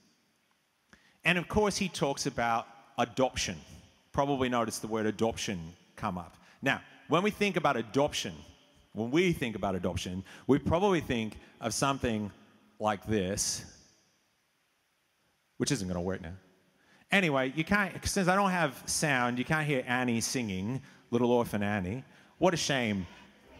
And 1.24 1.38
of 1.38 1.48
course, 1.48 1.76
he 1.76 1.88
talks 1.88 2.26
about 2.26 2.66
adoption. 2.98 3.56
Probably 4.12 4.48
noticed 4.48 4.82
the 4.82 4.88
word 4.88 5.06
adoption 5.06 5.60
come 5.96 6.18
up. 6.18 6.36
Now, 6.62 6.80
when 7.08 7.22
we 7.22 7.30
think 7.30 7.56
about 7.56 7.76
adoption, 7.76 8.34
when 8.92 9.10
we 9.10 9.32
think 9.32 9.56
about 9.56 9.74
adoption, 9.74 10.24
we 10.46 10.58
probably 10.58 11.00
think 11.00 11.36
of 11.60 11.74
something 11.74 12.30
like 12.78 13.06
this, 13.06 13.64
which 15.58 15.70
isn't 15.70 15.86
going 15.86 15.96
to 15.96 16.00
work 16.00 16.22
now. 16.22 16.32
Anyway, 17.10 17.52
you 17.56 17.64
can't, 17.64 17.92
since 18.06 18.28
I 18.28 18.36
don't 18.36 18.50
have 18.50 18.82
sound, 18.86 19.38
you 19.38 19.44
can't 19.44 19.66
hear 19.66 19.84
Annie 19.86 20.20
singing, 20.20 20.80
Little 21.10 21.32
Orphan 21.32 21.62
Annie. 21.62 22.04
What 22.38 22.54
a 22.54 22.56
shame. 22.56 23.06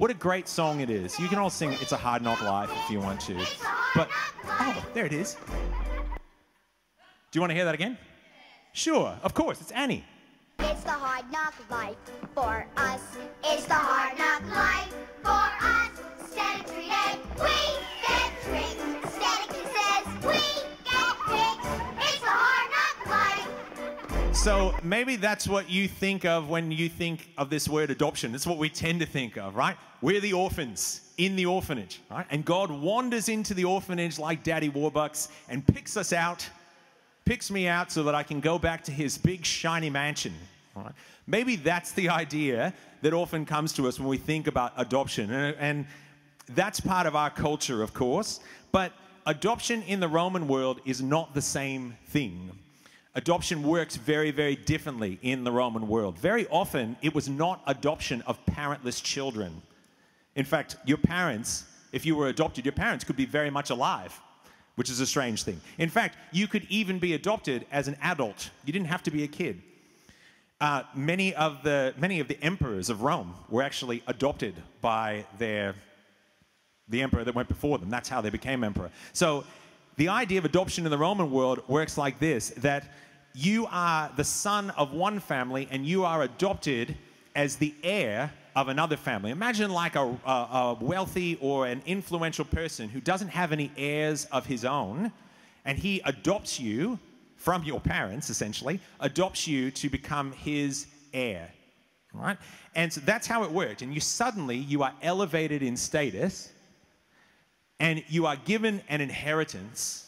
What 0.01 0.11
a 0.11 0.15
great 0.15 0.49
song 0.49 0.81
it 0.81 0.89
is. 0.89 1.21
You 1.21 1.29
can 1.29 1.37
all 1.37 1.51
sing 1.51 1.75
It's 1.75 1.93
a 1.93 1.97
Hard 1.99 2.23
Knock 2.23 2.41
Life 2.41 2.71
if 2.73 2.91
you 2.91 3.01
want 3.01 3.21
to. 3.21 3.35
But, 3.95 4.09
oh, 4.47 4.83
there 4.95 5.05
it 5.05 5.13
is. 5.13 5.37
Do 7.31 7.35
you 7.35 7.43
want 7.43 7.51
to 7.51 7.55
hear 7.55 7.67
that 7.67 7.75
again? 7.75 7.99
Sure, 8.73 9.15
of 9.23 9.35
course, 9.35 9.61
it's 9.61 9.73
Annie. 9.73 10.03
It's 10.59 10.85
the 10.85 10.93
hard 10.93 11.31
knock 11.31 11.53
life 11.71 11.97
for 12.35 12.67
us. 12.79 13.03
It's 13.45 13.67
the 13.67 13.75
hard 13.75 14.17
knock 14.19 14.43
life 14.57 14.95
for 15.23 15.51
us. 15.67 15.91
Static 16.31 16.67
3 16.67 16.89
day, 16.89 17.19
we 17.39 17.51
get 18.09 18.33
tricked. 18.47 18.80
So 24.43 24.75
maybe 24.83 25.17
that's 25.17 25.47
what 25.47 25.69
you 25.69 25.87
think 25.87 26.25
of 26.25 26.49
when 26.49 26.73
you 26.73 26.89
think 26.89 27.29
of 27.37 27.51
this 27.51 27.69
word 27.69 27.91
adoption. 27.91 28.33
That's 28.33 28.47
what 28.47 28.57
we 28.57 28.71
tend 28.71 29.01
to 29.01 29.07
think 29.07 29.37
of, 29.37 29.55
right? 29.55 29.77
We're 30.01 30.21
the 30.21 30.33
orphans 30.33 31.03
in 31.19 31.37
the 31.37 31.45
orphanage, 31.45 32.01
right? 32.11 32.25
And 32.31 32.43
God 32.43 32.71
wanders 32.71 33.29
into 33.29 33.53
the 33.53 33.67
orphanage 33.67 34.19
like 34.19 34.43
Daddy 34.43 34.71
Warbucks 34.71 35.29
and 35.51 35.67
picks 35.67 35.99
us 35.99 36.15
out 36.15 36.49
picks 37.27 37.51
me 37.51 37.69
out 37.69 37.93
so 37.93 38.03
that 38.03 38.15
I 38.15 38.23
can 38.23 38.41
go 38.41 38.59
back 38.59 38.83
to 38.85 38.91
his 38.91 39.17
big 39.19 39.45
shiny 39.45 39.91
mansion. 39.91 40.35
Right? 40.75 40.93
Maybe 41.27 41.55
that's 41.55 41.93
the 41.93 42.09
idea 42.09 42.75
that 43.03 43.13
often 43.13 43.45
comes 43.45 43.73
to 43.75 43.87
us 43.87 44.01
when 44.01 44.09
we 44.09 44.17
think 44.17 44.47
about 44.47 44.73
adoption. 44.77 45.31
And, 45.31 45.57
and 45.61 45.87
that's 46.49 46.81
part 46.81 47.07
of 47.07 47.15
our 47.15 47.31
culture, 47.31 47.83
of 47.83 47.95
course. 47.95 48.41
But 48.73 48.93
adoption 49.27 49.83
in 49.83 50.01
the 50.01 50.09
Roman 50.09 50.49
world 50.49 50.81
is 50.85 51.03
not 51.03 51.35
the 51.35 51.43
same 51.43 51.95
thing. 52.07 52.51
Adoption 53.15 53.63
works 53.63 53.97
very, 53.97 54.31
very 54.31 54.55
differently 54.55 55.19
in 55.23 55.43
the 55.45 55.51
Roman 55.51 55.89
world. 55.89 56.19
Very 56.19 56.47
often, 56.49 56.97
it 57.03 57.15
was 57.15 57.29
not 57.29 57.63
adoption 57.67 58.23
of 58.23 58.45
parentless 58.47 59.03
children. 59.03 59.63
In 60.37 60.45
fact, 60.45 60.77
your 60.85 60.99
parents, 60.99 61.65
if 61.93 62.07
you 62.07 62.15
were 62.15 62.29
adopted, 62.29 62.65
your 62.65 62.73
parents 62.73 63.05
could 63.05 63.17
be 63.17 63.27
very 63.27 63.51
much 63.51 63.71
alive 63.71 64.21
which 64.81 64.89
is 64.89 64.99
a 65.01 65.07
strange 65.07 65.43
thing. 65.43 65.61
In 65.77 65.91
fact, 65.91 66.17
you 66.33 66.47
could 66.47 66.67
even 66.71 66.99
be 66.99 67.13
adopted 67.13 67.67
as 67.71 67.87
an 67.87 67.99
adult. 68.01 68.49
You 68.65 68.73
didn't 68.73 68.87
have 68.87 69.03
to 69.03 69.11
be 69.11 69.25
a 69.25 69.29
kid. 69.29 69.61
Uh, 70.59 70.85
many, 70.95 71.35
of 71.35 71.63
the, 71.63 71.93
many 71.99 72.19
of 72.19 72.29
the 72.29 72.43
emperors 72.43 72.89
of 72.89 73.03
Rome 73.03 73.35
were 73.51 73.63
actually 73.63 74.03
adopted 74.07 74.55
by 74.81 75.27
their, 75.37 75.75
the 76.89 77.03
emperor 77.03 77.25
that 77.25 77.35
went 77.35 77.49
before 77.49 77.77
them. 77.77 77.91
That's 77.91 78.09
how 78.09 78.23
they 78.23 78.31
became 78.31 78.65
emperor. 78.65 78.91
So 79.13 79.45
the 80.01 80.09
idea 80.09 80.39
of 80.39 80.47
adoption 80.47 80.87
in 80.87 80.91
the 80.91 80.97
Roman 80.97 81.31
world 81.31 81.61
works 81.69 81.99
like 81.99 82.19
this, 82.19 82.55
that 82.57 82.91
you 83.35 83.67
are 83.71 84.11
the 84.17 84.25
son 84.25 84.71
of 84.71 84.95
one 84.95 85.21
family 85.21 85.69
and 85.71 85.85
you 85.85 86.07
are 86.07 86.23
adopted 86.23 86.97
as 87.37 87.57
the 87.57 87.75
heir 87.85 88.33
of 88.57 88.69
another 88.69 88.97
family. 88.97 89.31
Imagine 89.31 89.71
like 89.71 89.97
a, 89.97 90.19
a, 90.25 90.31
a, 90.31 90.79
wealthy 90.81 91.37
or 91.43 91.67
an 91.67 91.83
influential 91.85 92.47
person 92.47 92.89
who 92.89 92.99
doesn't 92.99 93.29
have 93.29 93.53
any 93.53 93.71
heirs 93.77 94.25
of 94.33 94.47
his 94.47 94.65
own, 94.65 95.13
and 95.67 95.79
he 95.79 96.01
adopts 96.07 96.59
you 96.59 96.99
from 97.37 97.63
your 97.65 97.79
parents, 97.79 98.31
essentially, 98.31 98.81
adopts 99.01 99.47
you 99.47 99.71
to 99.71 99.91
become 99.91 100.33
his 100.33 100.87
heir. 101.13 101.51
Right? 102.15 102.39
And 102.75 102.91
so 102.91 103.03
that's 103.03 103.27
how 103.27 103.45
it 103.45 103.51
worked. 103.51 103.83
And 103.83 103.93
you 103.93 104.01
suddenly 104.01 104.57
you 104.57 104.83
are 104.83 104.95
elevated 105.03 105.63
in 105.63 105.77
status, 105.77 106.53
and 107.81 108.05
you 108.09 108.27
are 108.27 108.37
given 108.37 108.83
an 108.89 109.01
inheritance. 109.01 110.07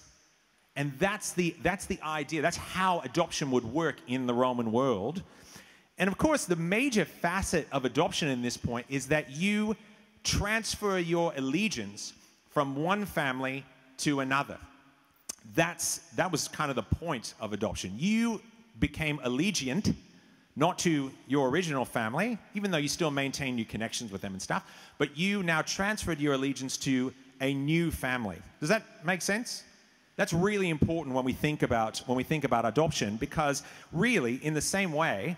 And 0.77 0.93
that's 0.99 1.33
the, 1.33 1.57
that's 1.63 1.87
the 1.87 2.01
idea. 2.03 2.43
That's 2.43 2.57
how 2.57 3.01
adoption 3.01 3.51
would 3.51 3.65
work 3.65 3.97
in 4.07 4.27
the 4.27 4.35
Roman 4.35 4.71
world. 4.71 5.23
And 5.99 6.09
of 6.09 6.19
course, 6.19 6.45
the 6.45 6.57
major 6.57 7.05
facet 7.05 7.67
of 7.73 7.85
adoption 7.85 8.29
in 8.29 8.43
this 8.43 8.57
point 8.57 8.87
is 8.89 9.09
that 9.09 9.31
you 9.31 9.77
transfer 10.23 10.99
your 10.99 11.33
allegiance 11.37 12.13
from 12.51 12.77
one 12.77 13.05
family 13.05 13.65
to 13.99 14.21
another. 14.21 14.59
That's, 15.55 15.99
that 16.17 16.31
was 16.31 16.49
kind 16.49 16.71
of 16.71 16.77
the 16.77 16.83
point 16.83 17.35
of 17.41 17.53
adoption. 17.53 17.95
You 17.97 18.41
became 18.79 19.19
allegiant, 19.19 19.95
not 20.57 20.79
to 20.81 21.11
your 21.27 21.49
original 21.49 21.85
family, 21.85 22.39
even 22.55 22.71
though 22.71 22.79
you 22.79 22.89
still 22.89 23.11
maintain 23.11 23.59
your 23.59 23.67
connections 23.67 24.13
with 24.13 24.21
them 24.21 24.33
and 24.33 24.43
stuff, 24.43 24.71
but 24.99 25.17
you 25.17 25.43
now 25.43 25.63
transferred 25.63 26.21
your 26.21 26.35
allegiance 26.35 26.77
to 26.79 27.13
a 27.43 27.53
new 27.53 27.91
family. 27.91 28.39
Does 28.61 28.71
that 28.71 29.05
make 29.05 29.21
sense? 29.21 29.65
That's 30.17 30.33
really 30.33 30.71
important 30.71 31.15
when 31.15 31.25
we 31.25 31.33
think 31.33 31.63
about 31.63 31.99
when 32.07 32.17
we 32.17 32.23
think 32.23 32.45
about 32.45 32.65
adoption 32.65 33.17
because 33.17 33.63
really 33.93 34.37
in 34.37 34.55
the 34.55 34.61
same 34.61 34.93
way 34.93 35.37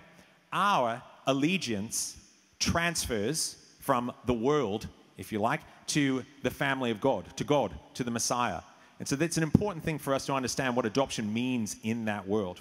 our 0.52 1.02
allegiance 1.26 2.16
transfers 2.58 3.56
from 3.80 4.12
the 4.26 4.34
world, 4.34 4.87
if 5.16 5.32
you 5.32 5.40
like, 5.40 5.61
to 5.88 6.25
the 6.42 6.50
family 6.50 6.90
of 6.90 7.00
God, 7.00 7.25
to 7.37 7.44
God, 7.44 7.73
to 7.94 8.04
the 8.04 8.11
Messiah. 8.11 8.61
And 8.99 9.08
so 9.08 9.16
that's 9.16 9.37
an 9.37 9.42
important 9.42 9.84
thing 9.84 9.99
for 9.99 10.14
us 10.14 10.26
to 10.26 10.32
understand 10.32 10.76
what 10.76 10.87
adoption 10.87 11.32
means 11.32 11.76
in 11.82 12.04
that 12.04 12.26
world. 12.26 12.61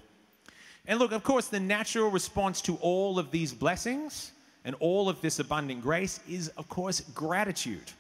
And 0.86 1.00
look, 1.00 1.12
of 1.12 1.24
course, 1.24 1.48
the 1.48 1.60
natural 1.60 2.10
response 2.10 2.62
to 2.62 2.76
all 2.82 3.20
of 3.20 3.32
these 3.32 3.54
blessings 3.54 4.32
and 4.66 4.76
all 4.80 5.08
of 5.08 5.22
this 5.22 5.40
abundant 5.40 5.82
grace 5.82 6.20
is, 6.28 6.50
of 6.50 6.68
course, 6.68 7.02
gratitude. 7.14 7.92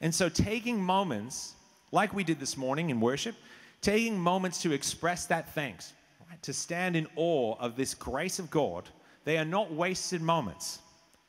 And 0.00 0.14
so 0.14 0.28
taking 0.28 0.80
moments, 0.80 1.54
like 1.92 2.14
we 2.14 2.24
did 2.24 2.38
this 2.40 2.56
morning 2.56 2.90
in 2.90 3.00
worship, 3.00 3.34
taking 3.80 4.18
moments 4.18 4.62
to 4.62 4.72
express 4.72 5.26
that 5.26 5.54
thanks, 5.54 5.92
right? 6.28 6.42
to 6.42 6.52
stand 6.52 6.96
in 6.96 7.06
awe 7.16 7.56
of 7.58 7.76
this 7.76 7.94
grace 7.94 8.38
of 8.38 8.50
God 8.50 8.88
they 9.28 9.36
are 9.36 9.44
not 9.44 9.70
wasted 9.70 10.22
moments. 10.22 10.78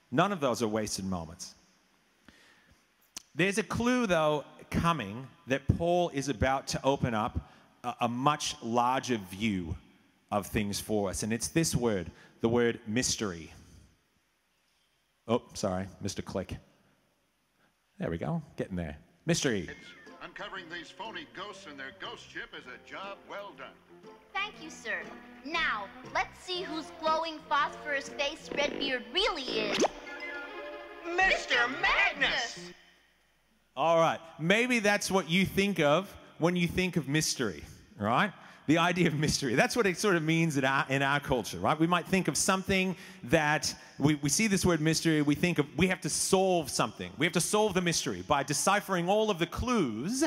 None 0.09 0.31
of 0.31 0.39
those 0.39 0.63
are 0.63 0.69
wasted 0.69 1.03
moments. 1.03 1.53
There's 3.35 3.57
a 3.57 3.63
clue, 3.63 4.07
though, 4.07 4.45
coming 4.69 5.27
that 5.47 5.67
Paul 5.77 6.09
is 6.13 6.29
about 6.29 6.65
to 6.69 6.79
open 6.81 7.13
up 7.13 7.51
a, 7.83 7.93
a 7.99 8.07
much 8.07 8.55
larger 8.63 9.17
view 9.17 9.75
of 10.31 10.47
things 10.47 10.79
for 10.79 11.09
us. 11.09 11.23
And 11.23 11.33
it's 11.33 11.49
this 11.49 11.75
word, 11.75 12.09
the 12.39 12.47
word 12.47 12.79
mystery. 12.87 13.51
Oh, 15.27 15.41
sorry, 15.53 15.85
Mr. 16.01 16.23
Click. 16.23 16.55
There 17.99 18.09
we 18.09 18.17
go, 18.17 18.41
getting 18.55 18.77
there. 18.77 18.95
Mystery. 19.25 19.69
Uncovering 20.23 20.65
these 20.71 20.89
phony 20.89 21.27
ghosts 21.35 21.67
and 21.69 21.77
their 21.77 21.91
ghost 21.99 22.31
ship 22.31 22.49
is 22.57 22.63
a 22.65 22.89
job 22.89 23.17
well 23.29 23.51
done. 23.57 24.13
Thank 24.33 24.53
you, 24.63 24.69
sir. 24.69 25.01
Now, 25.45 25.87
let's 26.13 26.39
see 26.39 26.61
whose 26.61 26.91
glowing 27.01 27.39
phosphorus 27.49 28.07
face 28.09 28.49
Redbeard 28.55 29.03
really 29.13 29.43
is. 29.43 29.77
Mr. 31.09 31.69
Magnus! 31.81 32.71
All 33.75 33.97
right, 33.97 34.19
maybe 34.39 34.79
that's 34.79 35.11
what 35.11 35.29
you 35.29 35.45
think 35.45 35.79
of 35.79 36.13
when 36.37 36.55
you 36.55 36.67
think 36.67 36.95
of 36.95 37.09
mystery, 37.09 37.63
right? 37.97 38.31
The 38.69 38.77
idea 38.77 39.07
of 39.07 39.15
mystery. 39.15 39.55
That's 39.55 39.75
what 39.75 39.87
it 39.87 39.97
sort 39.97 40.15
of 40.15 40.21
means 40.21 40.55
in 40.55 40.63
our, 40.63 40.85
in 40.89 41.01
our 41.01 41.19
culture, 41.19 41.57
right? 41.57 41.79
We 41.79 41.87
might 41.87 42.05
think 42.05 42.27
of 42.27 42.37
something 42.37 42.95
that 43.23 43.73
we, 43.97 44.13
we 44.13 44.29
see 44.29 44.45
this 44.45 44.63
word 44.63 44.79
mystery, 44.79 45.23
we 45.23 45.33
think 45.33 45.57
of 45.57 45.65
we 45.75 45.87
have 45.87 46.01
to 46.01 46.09
solve 46.09 46.69
something. 46.69 47.11
We 47.17 47.25
have 47.25 47.33
to 47.33 47.41
solve 47.41 47.73
the 47.73 47.81
mystery 47.81 48.23
by 48.27 48.43
deciphering 48.43 49.09
all 49.09 49.31
of 49.31 49.39
the 49.39 49.47
clues 49.47 50.23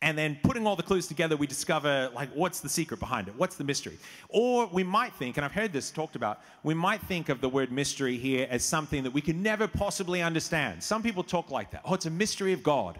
and 0.00 0.16
then 0.16 0.38
putting 0.42 0.66
all 0.66 0.76
the 0.76 0.82
clues 0.82 1.06
together, 1.06 1.36
we 1.36 1.46
discover, 1.46 2.10
like, 2.14 2.30
what's 2.32 2.60
the 2.60 2.70
secret 2.70 3.00
behind 3.00 3.28
it? 3.28 3.34
What's 3.36 3.56
the 3.56 3.64
mystery? 3.64 3.98
Or 4.30 4.66
we 4.66 4.82
might 4.82 5.12
think, 5.12 5.36
and 5.36 5.44
I've 5.44 5.52
heard 5.52 5.74
this 5.74 5.90
talked 5.90 6.16
about, 6.16 6.40
we 6.62 6.72
might 6.72 7.02
think 7.02 7.28
of 7.28 7.42
the 7.42 7.50
word 7.50 7.70
mystery 7.70 8.16
here 8.16 8.46
as 8.50 8.64
something 8.64 9.02
that 9.02 9.12
we 9.12 9.20
can 9.20 9.42
never 9.42 9.68
possibly 9.68 10.22
understand. 10.22 10.82
Some 10.82 11.02
people 11.02 11.22
talk 11.22 11.50
like 11.50 11.70
that. 11.72 11.82
Oh, 11.84 11.92
it's 11.92 12.06
a 12.06 12.10
mystery 12.10 12.54
of 12.54 12.62
God. 12.62 12.98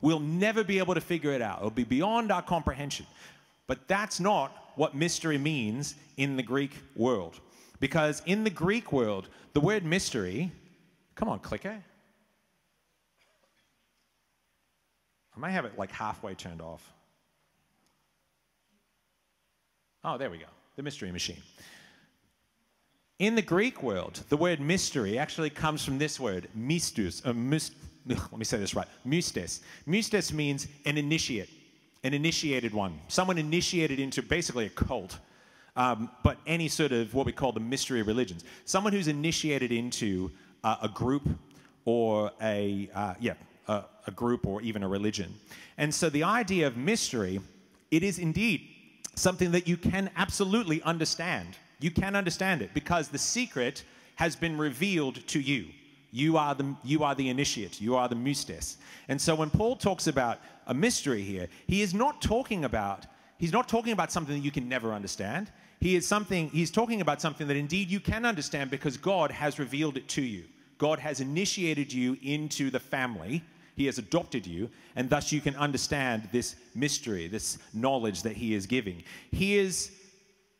We'll 0.00 0.20
never 0.20 0.64
be 0.64 0.78
able 0.78 0.94
to 0.94 1.00
figure 1.00 1.32
it 1.32 1.42
out. 1.42 1.58
It'll 1.58 1.70
be 1.70 1.84
beyond 1.84 2.32
our 2.32 2.42
comprehension. 2.42 3.06
But 3.72 3.88
that's 3.88 4.20
not 4.20 4.54
what 4.74 4.94
mystery 4.94 5.38
means 5.38 5.94
in 6.18 6.36
the 6.36 6.42
Greek 6.42 6.72
world. 6.94 7.40
Because 7.80 8.20
in 8.26 8.44
the 8.44 8.50
Greek 8.50 8.92
world, 8.92 9.30
the 9.54 9.60
word 9.60 9.82
mystery, 9.82 10.52
come 11.14 11.30
on, 11.30 11.38
clicker. 11.38 11.82
I 15.34 15.40
may 15.40 15.52
have 15.52 15.64
it 15.64 15.78
like 15.78 15.90
halfway 15.90 16.34
turned 16.34 16.60
off. 16.60 16.86
Oh, 20.04 20.18
there 20.18 20.28
we 20.28 20.36
go. 20.36 20.52
The 20.76 20.82
mystery 20.82 21.10
machine. 21.10 21.42
In 23.20 23.34
the 23.34 23.40
Greek 23.40 23.82
world, 23.82 24.22
the 24.28 24.36
word 24.36 24.60
mystery 24.60 25.16
actually 25.16 25.48
comes 25.48 25.82
from 25.82 25.96
this 25.96 26.20
word, 26.20 26.46
mystus. 26.54 27.24
Uh, 27.24 27.32
myst- 27.32 27.72
let 28.06 28.36
me 28.36 28.44
say 28.44 28.58
this 28.58 28.74
right. 28.74 28.88
Mustes. 29.06 29.62
Mustes 29.86 30.30
means 30.30 30.66
an 30.84 30.98
initiate, 30.98 31.48
an 32.04 32.14
initiated 32.14 32.74
one. 32.74 32.98
Someone 33.08 33.38
initiated 33.38 34.00
into 34.00 34.22
basically 34.22 34.66
a 34.66 34.70
cult, 34.70 35.18
um, 35.76 36.10
but 36.22 36.38
any 36.46 36.68
sort 36.68 36.92
of 36.92 37.14
what 37.14 37.26
we 37.26 37.32
call 37.32 37.52
the 37.52 37.60
mystery 37.60 38.00
of 38.00 38.06
religions. 38.06 38.44
Someone 38.64 38.92
who's 38.92 39.08
initiated 39.08 39.72
into 39.72 40.30
uh, 40.64 40.76
a 40.82 40.88
group 40.88 41.28
or 41.84 42.30
a, 42.40 42.90
uh, 42.94 43.14
yeah, 43.20 43.34
a, 43.68 43.84
a 44.06 44.10
group 44.10 44.46
or 44.46 44.60
even 44.62 44.82
a 44.82 44.88
religion. 44.88 45.32
And 45.78 45.94
so 45.94 46.10
the 46.10 46.24
idea 46.24 46.66
of 46.66 46.76
mystery, 46.76 47.40
it 47.90 48.02
is 48.02 48.18
indeed 48.18 48.68
something 49.14 49.52
that 49.52 49.68
you 49.68 49.76
can 49.76 50.10
absolutely 50.16 50.82
understand. 50.82 51.56
You 51.80 51.90
can 51.90 52.16
understand 52.16 52.62
it 52.62 52.74
because 52.74 53.08
the 53.08 53.18
secret 53.18 53.84
has 54.16 54.36
been 54.36 54.58
revealed 54.58 55.26
to 55.28 55.40
you. 55.40 55.66
You 56.10 56.36
are 56.36 56.54
the, 56.54 56.76
you 56.84 57.04
are 57.04 57.14
the 57.14 57.30
initiate, 57.30 57.80
you 57.80 57.96
are 57.96 58.08
the 58.08 58.14
mustes. 58.14 58.76
And 59.08 59.20
so 59.20 59.34
when 59.34 59.48
Paul 59.48 59.76
talks 59.76 60.08
about 60.08 60.40
a 60.72 60.74
mystery 60.74 61.22
here, 61.22 61.48
he 61.66 61.82
is 61.82 61.92
not 61.92 62.22
talking 62.22 62.64
about 62.64 63.06
he's 63.38 63.52
not 63.52 63.68
talking 63.68 63.92
about 63.92 64.10
something 64.10 64.34
that 64.34 64.44
you 64.44 64.50
can 64.50 64.68
never 64.68 64.92
understand. 64.92 65.52
He 65.80 65.94
is 65.96 66.06
something 66.06 66.48
he's 66.48 66.70
talking 66.70 67.02
about 67.02 67.20
something 67.20 67.46
that 67.46 67.56
indeed 67.56 67.90
you 67.90 68.00
can 68.00 68.24
understand 68.24 68.70
because 68.70 68.96
God 68.96 69.30
has 69.30 69.58
revealed 69.58 69.96
it 69.98 70.08
to 70.08 70.22
you. 70.22 70.44
God 70.78 70.98
has 70.98 71.20
initiated 71.20 71.92
you 71.92 72.16
into 72.22 72.70
the 72.70 72.80
family. 72.80 73.44
He 73.76 73.86
has 73.86 73.98
adopted 73.98 74.46
you, 74.46 74.70
and 74.96 75.10
thus 75.10 75.30
you 75.30 75.40
can 75.42 75.54
understand 75.56 76.28
this 76.32 76.56
mystery, 76.74 77.28
this 77.28 77.58
knowledge 77.74 78.22
that 78.22 78.34
He 78.34 78.54
is 78.54 78.66
giving. 78.66 79.04
He 79.30 79.58
is 79.58 79.92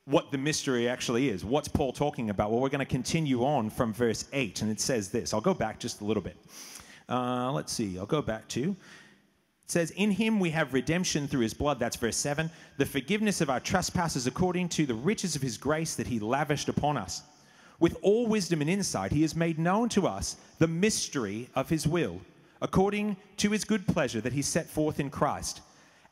what 0.04 0.31
the 0.31 0.38
mystery 0.38 0.88
actually 0.88 1.31
is. 1.31 1.45
What's 1.45 1.69
Paul 1.69 1.92
talking 1.92 2.31
about? 2.31 2.50
Well, 2.50 2.61
we're 2.61 2.69
going 2.69 2.87
to 2.90 2.95
continue 3.00 3.45
on 3.45 3.71
from 3.71 3.92
verse 3.95 4.26
8, 4.33 4.62
and 4.62 4.71
it 4.71 4.81
says 4.81 5.09
this. 5.09 5.33
I'll 5.33 5.40
go 5.40 5.54
back 5.54 5.78
just 5.78 6.02
a 6.02 6.04
little 6.04 6.23
bit. 6.23 6.37
Uh, 7.09 7.52
let's 7.52 7.73
see, 7.73 7.99
I'll 7.99 8.07
go 8.07 8.23
back 8.23 8.49
to. 8.49 8.76
Says, 9.73 9.91
In 9.93 10.11
him 10.11 10.38
we 10.38 10.50
have 10.50 10.75
redemption 10.75 11.26
through 11.26 11.41
his 11.41 11.55
blood. 11.55 11.79
That's 11.79 11.97
verse 11.97 12.19
7. 12.19 12.50
The 12.76 12.85
forgiveness 12.85 13.41
of 13.41 13.49
our 13.49 13.59
trespasses 13.59 14.26
according 14.26 14.69
to 14.71 14.85
the 14.85 14.93
riches 14.93 15.35
of 15.35 15.41
his 15.41 15.57
grace 15.57 15.95
that 15.95 16.07
he 16.07 16.21
lavished 16.21 16.69
upon 16.69 16.99
us. 16.99 17.23
With 17.81 17.97
all 18.02 18.26
wisdom 18.26 18.61
and 18.61 18.69
insight, 18.69 19.12
he 19.12 19.23
has 19.23 19.35
made 19.35 19.59
known 19.59 19.88
to 19.88 20.07
us 20.07 20.37
the 20.59 20.69
mystery 20.69 21.49
of 21.55 21.71
his 21.71 21.87
will, 21.87 22.21
according 22.61 23.17
to 23.38 23.50
his 23.50 23.64
good 23.64 23.87
pleasure 23.87 24.21
that 24.21 24.35
he 24.35 24.43
set 24.43 24.69
forth 24.69 25.00
in 25.00 25.09
Christ. 25.09 25.62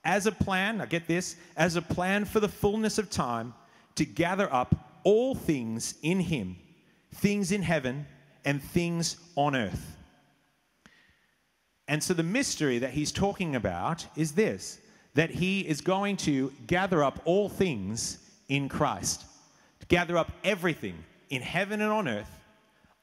As 0.07 0.25
a 0.25 0.33
plan, 0.33 0.79
now 0.79 0.87
get 0.87 1.07
this, 1.07 1.37
as 1.55 1.76
a 1.76 1.83
plan 1.83 2.25
for 2.25 2.40
the 2.40 2.49
fullness 2.49 2.97
of 2.97 3.11
time 3.11 3.52
to 3.97 4.07
gather 4.07 4.50
up 4.50 4.75
all 5.05 5.35
things 5.35 5.97
in 6.00 6.19
him, 6.19 6.57
things 7.17 7.52
in 7.52 7.61
heaven 7.61 8.07
and 8.47 8.62
things 8.62 9.17
on 9.37 9.55
earth. 9.55 9.99
And 11.90 12.00
so 12.00 12.14
the 12.14 12.23
mystery 12.23 12.78
that 12.78 12.90
he's 12.90 13.11
talking 13.11 13.56
about 13.56 14.06
is 14.16 14.32
this 14.32 14.78
that 15.14 15.28
he 15.28 15.62
is 15.62 15.80
going 15.80 16.16
to 16.16 16.52
gather 16.68 17.02
up 17.02 17.20
all 17.25 17.49
things 17.49 18.18
in 18.49 18.68
Christ, 18.68 19.25
to 19.80 19.87
gather 19.87 20.16
up 20.16 20.30
everything 20.44 20.94
in 21.30 21.42
heaven 21.42 21.80
and 21.80 21.90
on 21.90 22.06
earth 22.06 22.30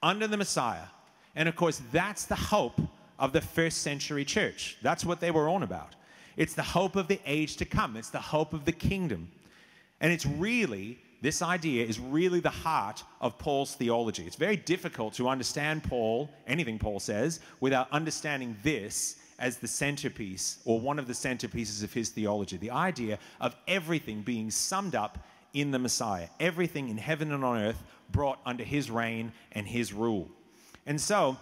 under 0.02 0.26
the 0.26 0.38
Messiah. 0.38 0.86
And 1.36 1.50
of 1.50 1.58
course, 1.58 1.82
that's 1.92 2.24
the 2.24 2.36
hope 2.36 2.80
of 3.20 3.34
the 3.34 3.42
first 3.42 3.82
century 3.82 4.24
church. 4.24 4.78
That's 4.82 5.04
what 5.04 5.20
they 5.20 5.32
were 5.32 5.50
on 5.50 5.64
about. 5.64 5.98
It's 6.38 6.54
the 6.54 6.64
hope 6.64 6.96
of 6.96 7.10
the 7.10 7.20
age 7.26 7.58
to 7.58 7.66
come, 7.66 7.98
it's 7.98 8.10
the 8.10 8.22
hope 8.22 8.54
of 8.54 8.64
the 8.64 8.72
kingdom. 8.72 9.30
And 10.00 10.14
it's 10.14 10.26
really, 10.26 10.98
this 11.22 11.42
idea 11.42 11.86
is 11.86 12.00
really 12.00 12.40
the 12.40 12.50
heart 12.50 13.04
of 13.22 13.38
Paul's 13.38 13.76
theology. 13.76 14.24
It's 14.24 14.36
very 14.36 14.58
difficult 14.58 15.14
to 15.16 15.28
understand 15.28 15.84
Paul, 15.84 16.30
anything 16.46 16.78
Paul 16.78 17.00
says, 17.00 17.40
without 17.60 17.92
understanding 17.92 18.56
this 18.64 19.18
as 19.40 19.58
the 19.58 19.68
centerpiece 19.68 20.60
or 20.66 20.80
one 20.80 21.00
of 21.00 21.08
the 21.08 21.14
centerpieces 21.14 21.84
of 21.84 21.94
his 21.94 22.10
theology. 22.10 22.58
The 22.58 22.72
idea 22.72 23.20
of 23.40 23.56
everything 23.68 24.22
being 24.22 24.52
summed 24.52 24.96
up 24.96 25.18
in 25.54 25.72
the 25.72 25.80
Messiah, 25.80 26.28
everything 26.40 26.90
in 26.90 26.98
heaven 26.98 27.32
and 27.32 27.44
on 27.44 27.58
earth 27.58 27.84
brought 28.12 28.40
under 28.46 28.64
his 28.64 28.92
reign 28.92 29.32
and 29.54 29.68
his 29.68 29.94
rule. 29.94 30.30
And 30.86 31.00
so, 31.00 31.38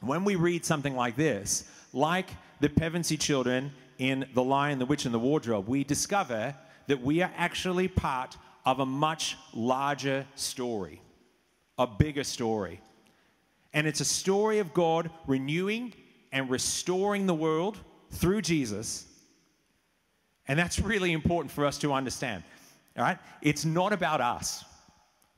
when 0.00 0.24
we 0.24 0.36
read 0.36 0.64
something 0.64 0.94
like 0.94 1.16
this, 1.16 1.64
like 1.92 2.30
the 2.60 2.68
Pevensey 2.68 3.18
children 3.18 3.72
in 3.98 4.26
The 4.34 4.42
Lion, 4.42 4.78
the 4.78 4.86
Witch, 4.86 5.06
and 5.06 5.14
the 5.14 5.18
Wardrobe, 5.18 5.66
we 5.66 5.82
discover 5.82 6.54
that 6.86 7.02
we 7.02 7.20
are 7.20 7.32
actually 7.36 7.88
part 7.88 8.36
of 8.64 8.80
a 8.80 8.86
much 8.86 9.36
larger 9.54 10.26
story, 10.34 11.00
a 11.78 11.86
bigger 11.86 12.24
story. 12.24 12.80
And 13.72 13.86
it's 13.86 14.00
a 14.00 14.04
story 14.04 14.58
of 14.58 14.72
God 14.74 15.10
renewing 15.26 15.94
and 16.32 16.50
restoring 16.50 17.26
the 17.26 17.34
world 17.34 17.78
through 18.10 18.42
Jesus. 18.42 19.06
And 20.46 20.58
that's 20.58 20.78
really 20.78 21.12
important 21.12 21.50
for 21.50 21.66
us 21.66 21.78
to 21.78 21.92
understand. 21.92 22.42
All 22.96 23.04
right? 23.04 23.18
It's 23.42 23.64
not 23.64 23.92
about 23.92 24.20
us. 24.20 24.64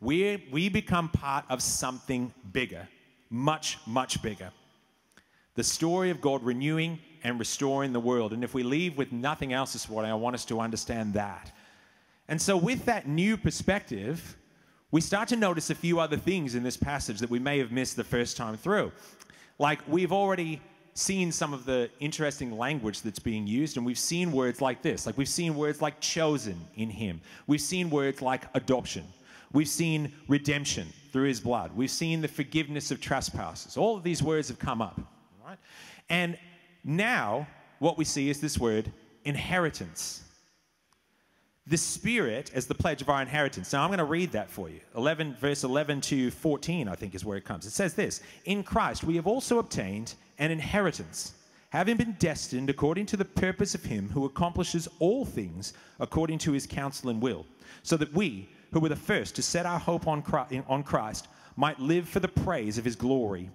we 0.00 0.48
we 0.50 0.68
become 0.68 1.08
part 1.08 1.44
of 1.48 1.62
something 1.62 2.32
bigger, 2.52 2.88
much, 3.28 3.78
much 3.86 4.22
bigger. 4.22 4.50
The 5.56 5.64
story 5.64 6.10
of 6.10 6.20
God 6.20 6.42
renewing 6.42 7.00
and 7.22 7.38
restoring 7.38 7.92
the 7.92 8.00
world. 8.00 8.32
And 8.32 8.42
if 8.42 8.54
we 8.54 8.62
leave 8.62 8.96
with 8.96 9.12
nothing 9.12 9.52
else 9.52 9.72
this 9.72 9.88
morning, 9.90 10.10
I 10.10 10.14
want 10.14 10.34
us 10.34 10.44
to 10.46 10.60
understand 10.60 11.14
that. 11.14 11.52
And 12.30 12.40
so, 12.40 12.56
with 12.56 12.84
that 12.84 13.08
new 13.08 13.36
perspective, 13.36 14.36
we 14.92 15.00
start 15.00 15.28
to 15.30 15.36
notice 15.36 15.68
a 15.68 15.74
few 15.74 15.98
other 15.98 16.16
things 16.16 16.54
in 16.54 16.62
this 16.62 16.76
passage 16.76 17.18
that 17.18 17.28
we 17.28 17.40
may 17.40 17.58
have 17.58 17.72
missed 17.72 17.96
the 17.96 18.04
first 18.04 18.36
time 18.36 18.56
through. 18.56 18.92
Like, 19.58 19.80
we've 19.88 20.12
already 20.12 20.62
seen 20.94 21.32
some 21.32 21.52
of 21.52 21.64
the 21.64 21.90
interesting 21.98 22.56
language 22.56 23.02
that's 23.02 23.18
being 23.18 23.48
used, 23.48 23.76
and 23.76 23.84
we've 23.84 23.98
seen 23.98 24.30
words 24.30 24.60
like 24.60 24.80
this. 24.80 25.06
Like, 25.06 25.18
we've 25.18 25.28
seen 25.28 25.56
words 25.56 25.82
like 25.82 25.98
chosen 25.98 26.56
in 26.76 26.88
Him, 26.88 27.20
we've 27.48 27.60
seen 27.60 27.90
words 27.90 28.22
like 28.22 28.44
adoption, 28.54 29.04
we've 29.52 29.68
seen 29.68 30.12
redemption 30.28 30.86
through 31.12 31.26
His 31.26 31.40
blood, 31.40 31.72
we've 31.74 31.90
seen 31.90 32.20
the 32.20 32.28
forgiveness 32.28 32.92
of 32.92 33.00
trespasses. 33.00 33.76
All 33.76 33.96
of 33.96 34.04
these 34.04 34.22
words 34.22 34.46
have 34.46 34.60
come 34.60 34.80
up, 34.80 35.00
right? 35.44 35.58
And 36.08 36.38
now, 36.84 37.48
what 37.80 37.98
we 37.98 38.04
see 38.04 38.30
is 38.30 38.40
this 38.40 38.56
word 38.56 38.92
inheritance. 39.24 40.29
The 41.66 41.76
Spirit 41.76 42.50
as 42.54 42.66
the 42.66 42.74
pledge 42.74 43.02
of 43.02 43.08
our 43.08 43.20
inheritance. 43.20 43.72
Now, 43.72 43.82
I'm 43.82 43.90
going 43.90 43.98
to 43.98 44.04
read 44.04 44.32
that 44.32 44.50
for 44.50 44.68
you. 44.68 44.80
11, 44.96 45.36
verse 45.38 45.62
11 45.62 46.00
to 46.02 46.30
14, 46.30 46.88
I 46.88 46.94
think, 46.94 47.14
is 47.14 47.24
where 47.24 47.36
it 47.36 47.44
comes. 47.44 47.66
It 47.66 47.70
says 47.70 47.94
this 47.94 48.22
In 48.46 48.62
Christ, 48.62 49.04
we 49.04 49.16
have 49.16 49.26
also 49.26 49.58
obtained 49.58 50.14
an 50.38 50.50
inheritance, 50.50 51.34
having 51.68 51.96
been 51.96 52.16
destined 52.18 52.70
according 52.70 53.06
to 53.06 53.16
the 53.16 53.24
purpose 53.24 53.74
of 53.74 53.84
Him 53.84 54.08
who 54.08 54.24
accomplishes 54.24 54.88
all 54.98 55.24
things 55.24 55.74
according 56.00 56.38
to 56.38 56.52
His 56.52 56.66
counsel 56.66 57.10
and 57.10 57.22
will, 57.22 57.46
so 57.82 57.96
that 57.98 58.12
we, 58.14 58.48
who 58.72 58.80
were 58.80 58.88
the 58.88 58.96
first 58.96 59.36
to 59.36 59.42
set 59.42 59.66
our 59.66 59.78
hope 59.78 60.08
on 60.08 60.22
Christ, 60.22 61.28
might 61.56 61.78
live 61.78 62.08
for 62.08 62.20
the 62.20 62.28
praise 62.28 62.78
of 62.78 62.84
His 62.84 62.96
glory. 62.96 63.50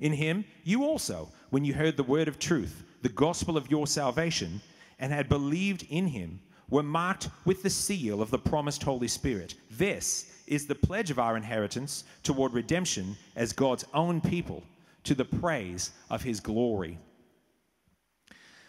In 0.00 0.12
Him, 0.12 0.44
you 0.64 0.84
also, 0.84 1.30
when 1.50 1.64
you 1.64 1.72
heard 1.72 1.96
the 1.96 2.02
word 2.02 2.26
of 2.26 2.40
truth, 2.40 2.82
the 3.02 3.08
gospel 3.08 3.56
of 3.56 3.70
your 3.70 3.86
salvation, 3.86 4.60
and 4.98 5.12
had 5.12 5.28
believed 5.28 5.86
in 5.88 6.08
Him, 6.08 6.40
were 6.70 6.82
marked 6.82 7.28
with 7.44 7.62
the 7.62 7.70
seal 7.70 8.22
of 8.22 8.30
the 8.30 8.38
promised 8.38 8.82
Holy 8.82 9.08
Spirit. 9.08 9.54
This 9.70 10.30
is 10.46 10.66
the 10.66 10.74
pledge 10.74 11.10
of 11.10 11.18
our 11.18 11.36
inheritance 11.36 12.04
toward 12.22 12.52
redemption 12.52 13.16
as 13.36 13.52
God's 13.52 13.84
own 13.94 14.20
people 14.20 14.62
to 15.04 15.14
the 15.14 15.24
praise 15.24 15.90
of 16.10 16.22
his 16.22 16.40
glory. 16.40 16.98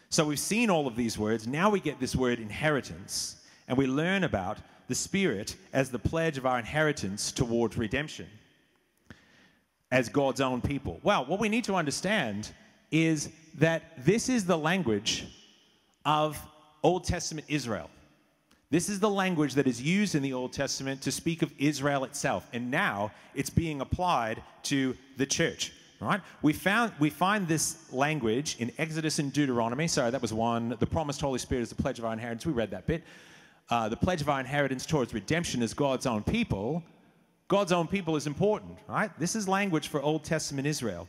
So 0.10 0.26
we've 0.26 0.40
seen 0.40 0.70
all 0.70 0.88
of 0.88 0.96
these 0.96 1.18
words. 1.18 1.48
Now 1.48 1.70
we 1.70 1.80
get 1.80 2.00
this 2.00 2.16
word 2.16 2.40
inheritance, 2.40 3.44
and 3.68 3.78
we 3.78 3.88
learn 3.88 4.24
about 4.24 4.60
the 4.88 4.96
Spirit 4.96 5.56
as 5.74 5.90
the 5.90 6.00
pledge 6.00 6.38
of 6.38 6.46
our 6.46 6.60
inheritance 6.60 7.32
towards 7.32 7.78
redemption 7.78 8.28
as 9.92 10.10
God's 10.10 10.42
own 10.42 10.62
people. 10.62 11.00
Well, 11.04 11.26
what 11.26 11.40
we 11.40 11.50
need 11.50 11.64
to 11.66 11.76
understand 11.76 12.52
is 12.92 13.30
that 13.56 14.06
this 14.06 14.30
is 14.30 14.46
the 14.46 14.58
language 14.58 15.26
of 16.06 16.38
Old 16.88 17.04
Testament 17.14 17.46
Israel. 17.60 17.90
This 18.76 18.86
is 18.94 18.98
the 19.00 19.14
language 19.24 19.54
that 19.58 19.68
is 19.74 19.80
used 19.98 20.14
in 20.18 20.22
the 20.28 20.34
Old 20.40 20.52
Testament 20.62 20.98
to 21.08 21.12
speak 21.22 21.40
of 21.46 21.50
Israel 21.72 22.02
itself, 22.10 22.44
and 22.56 22.64
now 22.86 22.98
it's 23.40 23.54
being 23.64 23.78
applied 23.82 24.38
to 24.72 24.78
the 25.22 25.28
church. 25.40 25.64
Right? 26.10 26.22
We 26.48 26.52
found 26.54 26.88
we 27.06 27.10
find 27.26 27.42
this 27.48 27.66
language 28.06 28.50
in 28.60 28.68
Exodus 28.84 29.16
and 29.22 29.30
Deuteronomy. 29.38 29.88
Sorry, 29.88 30.12
that 30.16 30.22
was 30.28 30.34
one. 30.52 30.64
The 30.86 30.92
promised 30.98 31.22
Holy 31.28 31.40
Spirit 31.40 31.62
is 31.68 31.70
the 31.76 31.82
pledge 31.84 32.00
of 32.00 32.06
our 32.08 32.14
inheritance. 32.14 32.46
We 32.46 32.54
read 32.62 32.72
that 32.72 32.86
bit. 32.92 33.02
uh, 33.70 33.90
the 33.90 33.98
pledge 33.98 34.22
of 34.22 34.30
our 34.30 34.40
inheritance 34.40 34.86
towards 34.86 35.14
redemption 35.14 35.62
as 35.64 35.74
God's 35.74 36.06
own 36.06 36.24
people, 36.24 36.84
God's 37.48 37.72
own 37.72 37.88
people 37.88 38.16
is 38.16 38.28
important, 38.28 38.78
right? 38.88 39.12
This 39.20 39.36
is 39.36 39.48
language 39.48 39.88
for 39.88 40.02
Old 40.02 40.24
Testament 40.24 40.68
Israel. 40.68 41.08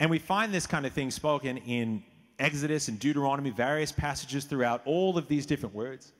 And 0.00 0.10
we 0.10 0.18
find 0.18 0.52
this 0.52 0.66
kind 0.66 0.84
of 0.84 0.92
thing 0.92 1.10
spoken 1.10 1.58
in 1.58 2.02
Exodus 2.42 2.88
and 2.88 2.98
Deuteronomy, 2.98 3.50
various 3.50 3.92
passages 3.92 4.44
throughout, 4.44 4.82
all 4.84 5.16
of 5.16 5.28
these 5.28 5.46
different 5.46 5.74
words. 5.74 6.12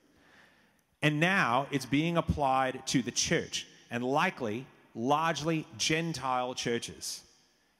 And 1.01 1.19
now 1.19 1.67
it's 1.69 1.85
being 1.85 2.17
applied 2.17 2.87
to 2.87 3.01
the 3.01 3.11
church, 3.11 3.67
and 3.91 4.03
likely 4.03 4.65
largely 4.95 5.67
Gentile 5.77 6.53
churches. 6.53 7.21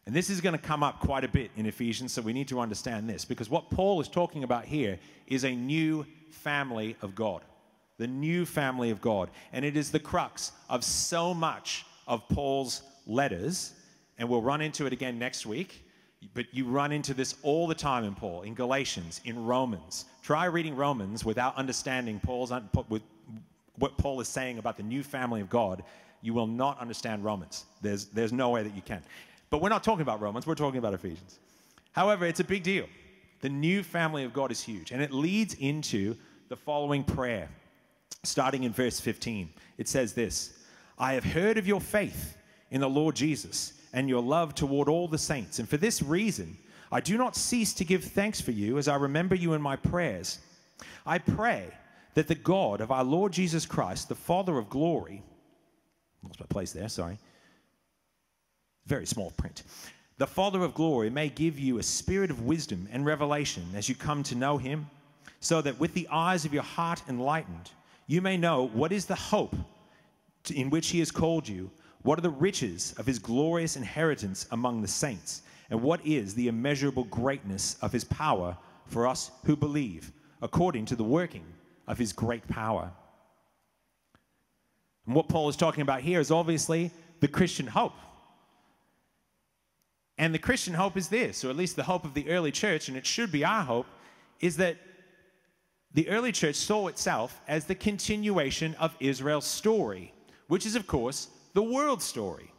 And 0.06 0.14
this 0.14 0.30
is 0.30 0.42
going 0.42 0.54
to 0.54 0.62
come 0.62 0.84
up 0.84 1.00
quite 1.00 1.24
a 1.24 1.30
bit 1.30 1.52
in 1.56 1.66
Ephesians, 1.66 2.12
so 2.12 2.22
we 2.22 2.34
need 2.34 2.50
to 2.50 2.60
understand 2.60 3.10
this 3.10 3.24
because 3.24 3.50
what 3.50 3.70
Paul 3.70 4.02
is 4.02 4.10
talking 4.10 4.44
about 4.44 4.66
here 4.66 5.00
is 5.28 5.46
a 5.46 5.56
new 5.56 6.06
family 6.30 6.98
of 7.02 7.16
God. 7.16 7.42
The 7.98 8.08
new 8.08 8.46
family 8.46 8.90
of 8.90 9.00
God. 9.00 9.30
And 9.54 9.64
it 9.64 9.78
is 9.78 9.92
the 9.92 10.00
crux 10.00 10.52
of 10.70 10.84
so 10.84 11.34
much 11.34 11.86
of 12.08 12.28
Paul's 12.28 12.82
letters. 13.08 13.74
And 14.18 14.28
we'll 14.28 14.42
run 14.42 14.60
into 14.62 14.86
it 14.86 14.92
again 14.92 15.18
next 15.18 15.46
week. 15.46 15.86
But 16.34 16.46
you 16.52 16.66
run 16.66 16.92
into 16.92 17.14
this 17.14 17.36
all 17.42 17.68
the 17.68 17.76
time 17.76 18.04
in 18.04 18.16
Paul, 18.16 18.44
in 18.44 18.54
Galatians, 18.54 19.22
in 19.26 19.46
Romans. 19.46 20.06
Try 20.22 20.46
reading 20.46 20.76
Romans 20.76 21.26
without 21.26 21.56
understanding 21.58 22.20
Paul's 22.20 22.52
with 22.90 23.02
what 23.78 23.98
Paul 23.98 24.22
is 24.22 24.28
saying 24.28 24.58
about 24.58 24.78
the 24.78 24.84
new 24.84 25.04
family 25.04 25.42
of 25.42 25.50
God. 25.50 25.84
You 26.22 26.34
will 26.34 26.48
not 26.48 26.80
understand 26.80 27.24
Romans. 27.24 27.66
There's, 27.82 28.06
there's 28.06 28.32
no 28.32 28.50
way 28.50 28.64
that 28.64 28.76
you 28.76 28.82
can. 28.82 29.02
But 29.50 29.62
we're 29.62 29.70
not 29.70 29.84
talking 29.84 30.02
about 30.02 30.22
Romans, 30.22 30.48
we're 30.48 30.56
talking 30.56 30.80
about 30.80 30.94
Ephesians. 30.94 31.40
However, 31.92 32.26
it's 32.26 32.40
a 32.40 32.44
big 32.44 32.64
deal. 32.64 32.88
The 33.42 33.50
new 33.50 33.84
family 33.84 34.24
of 34.24 34.34
God 34.34 34.52
is 34.52 34.62
huge, 34.62 34.92
and 34.92 35.02
it 35.02 35.12
leads 35.12 35.54
into 35.56 36.16
the 36.48 36.56
following 36.56 37.04
prayer, 37.04 37.50
starting 38.24 38.64
in 38.64 38.72
verse 38.72 39.00
15. 39.00 39.50
It 39.78 39.88
says 39.88 40.14
this 40.14 40.64
I 40.98 41.14
have 41.14 41.24
heard 41.24 41.58
of 41.58 41.68
your 41.68 41.82
faith 41.82 42.38
in 42.72 42.82
the 42.82 42.90
Lord 42.90 43.16
Jesus 43.16 43.74
and 43.94 44.10
your 44.10 44.22
love 44.22 44.56
toward 44.56 44.90
all 44.90 45.08
the 45.08 45.18
saints, 45.18 45.60
and 45.60 45.70
for 45.70 45.78
this 45.78 46.02
reason, 46.02 46.58
I 46.92 47.00
do 47.00 47.18
not 47.18 47.36
cease 47.36 47.74
to 47.76 47.86
give 47.86 48.04
thanks 48.04 48.42
for 48.42 48.52
you 48.52 48.78
as 48.78 48.88
I 48.88 48.96
remember 48.96 49.36
you 49.36 49.54
in 49.54 49.62
my 49.62 49.76
prayers. 49.76 50.40
I 51.06 51.18
pray 51.20 51.68
that 52.14 52.28
the 52.28 52.36
God 52.36 52.82
of 52.82 52.92
our 52.92 53.04
Lord 53.04 53.32
Jesus 53.32 53.66
Christ, 53.66 54.10
the 54.10 54.16
Father 54.16 54.58
of 54.58 54.70
glory, 54.70 55.24
lost 56.24 56.40
my 56.40 56.46
place 56.48 56.72
there, 56.72 56.90
sorry 56.90 57.18
very 58.86 59.06
small 59.06 59.32
print. 59.32 59.64
The 60.18 60.28
Father 60.28 60.64
of 60.64 60.74
glory 60.74 61.10
may 61.10 61.30
give 61.30 61.58
you 61.58 61.78
a 61.78 61.84
spirit 61.84 62.30
of 62.30 62.44
wisdom 62.44 62.88
and 62.92 63.06
revelation 63.06 63.66
as 63.76 63.90
you 63.90 63.96
come 63.96 64.24
to 64.24 64.36
know 64.36 64.58
him, 64.58 64.90
so 65.40 65.62
that 65.62 65.80
with 65.80 65.94
the 65.94 66.08
eyes 66.12 66.46
of 66.46 66.54
your 66.54 66.64
heart 66.64 67.02
enlightened, 67.10 67.72
you 68.08 68.22
may 68.22 68.38
know 68.38 68.68
what 68.68 68.92
is 68.92 69.06
the 69.06 69.16
hope 69.16 69.56
in 70.54 70.70
which 70.70 70.90
he 70.90 71.00
has 71.00 71.12
called 71.12 71.48
you, 71.48 71.72
what 72.04 72.20
are 72.20 72.22
the 72.22 72.30
riches 72.30 72.94
of 72.98 73.06
his 73.06 73.20
glorious 73.20 73.76
inheritance 73.76 74.48
among 74.52 74.82
the 74.82 74.88
saints, 74.88 75.42
and 75.70 75.82
what 75.82 76.06
is 76.06 76.36
the 76.36 76.48
immeasurable 76.48 77.06
greatness 77.06 77.78
of 77.82 77.92
his 77.92 78.04
power 78.04 78.58
for 78.86 79.08
us 79.08 79.32
who 79.46 79.56
believe, 79.56 80.12
according 80.42 80.86
to 80.86 80.96
the 80.96 81.04
working 81.04 81.46
of 81.88 81.98
his 81.98 82.14
great 82.14 82.48
power. 82.48 82.92
And 85.06 85.16
what 85.16 85.28
Paul 85.28 85.50
is 85.50 85.56
talking 85.56 85.82
about 85.82 86.02
here 86.02 86.20
is 86.20 86.32
obviously 86.32 86.92
the 87.20 87.28
Christian 87.28 87.68
hope 87.68 87.94
and 90.18 90.34
the 90.34 90.40
Christian 90.40 90.74
hope 90.74 90.96
is 90.96 91.08
this, 91.08 91.44
or 91.44 91.50
at 91.50 91.56
least 91.56 91.76
the 91.76 91.84
hope 91.84 92.06
of 92.06 92.14
the 92.14 92.30
early 92.30 92.52
church, 92.52 92.88
and 92.88 92.96
it 92.96 93.06
should 93.06 93.32
be 93.32 93.44
our 93.44 93.64
hope, 93.64 93.88
is 94.40 94.58
that 94.58 94.78
the 95.94 96.08
early 96.10 96.32
church 96.32 96.56
saw 96.56 96.88
itself 96.88 97.42
as 97.48 97.66
the 97.66 97.76
continuation 97.76 98.76
of 98.76 98.96
Israel's 99.00 99.46
story, 99.46 100.14
which 100.48 100.66
is, 100.66 100.76
of 100.76 100.88
course, 100.88 101.30
the 101.54 101.64
world 101.64 102.02
story. 102.02 102.52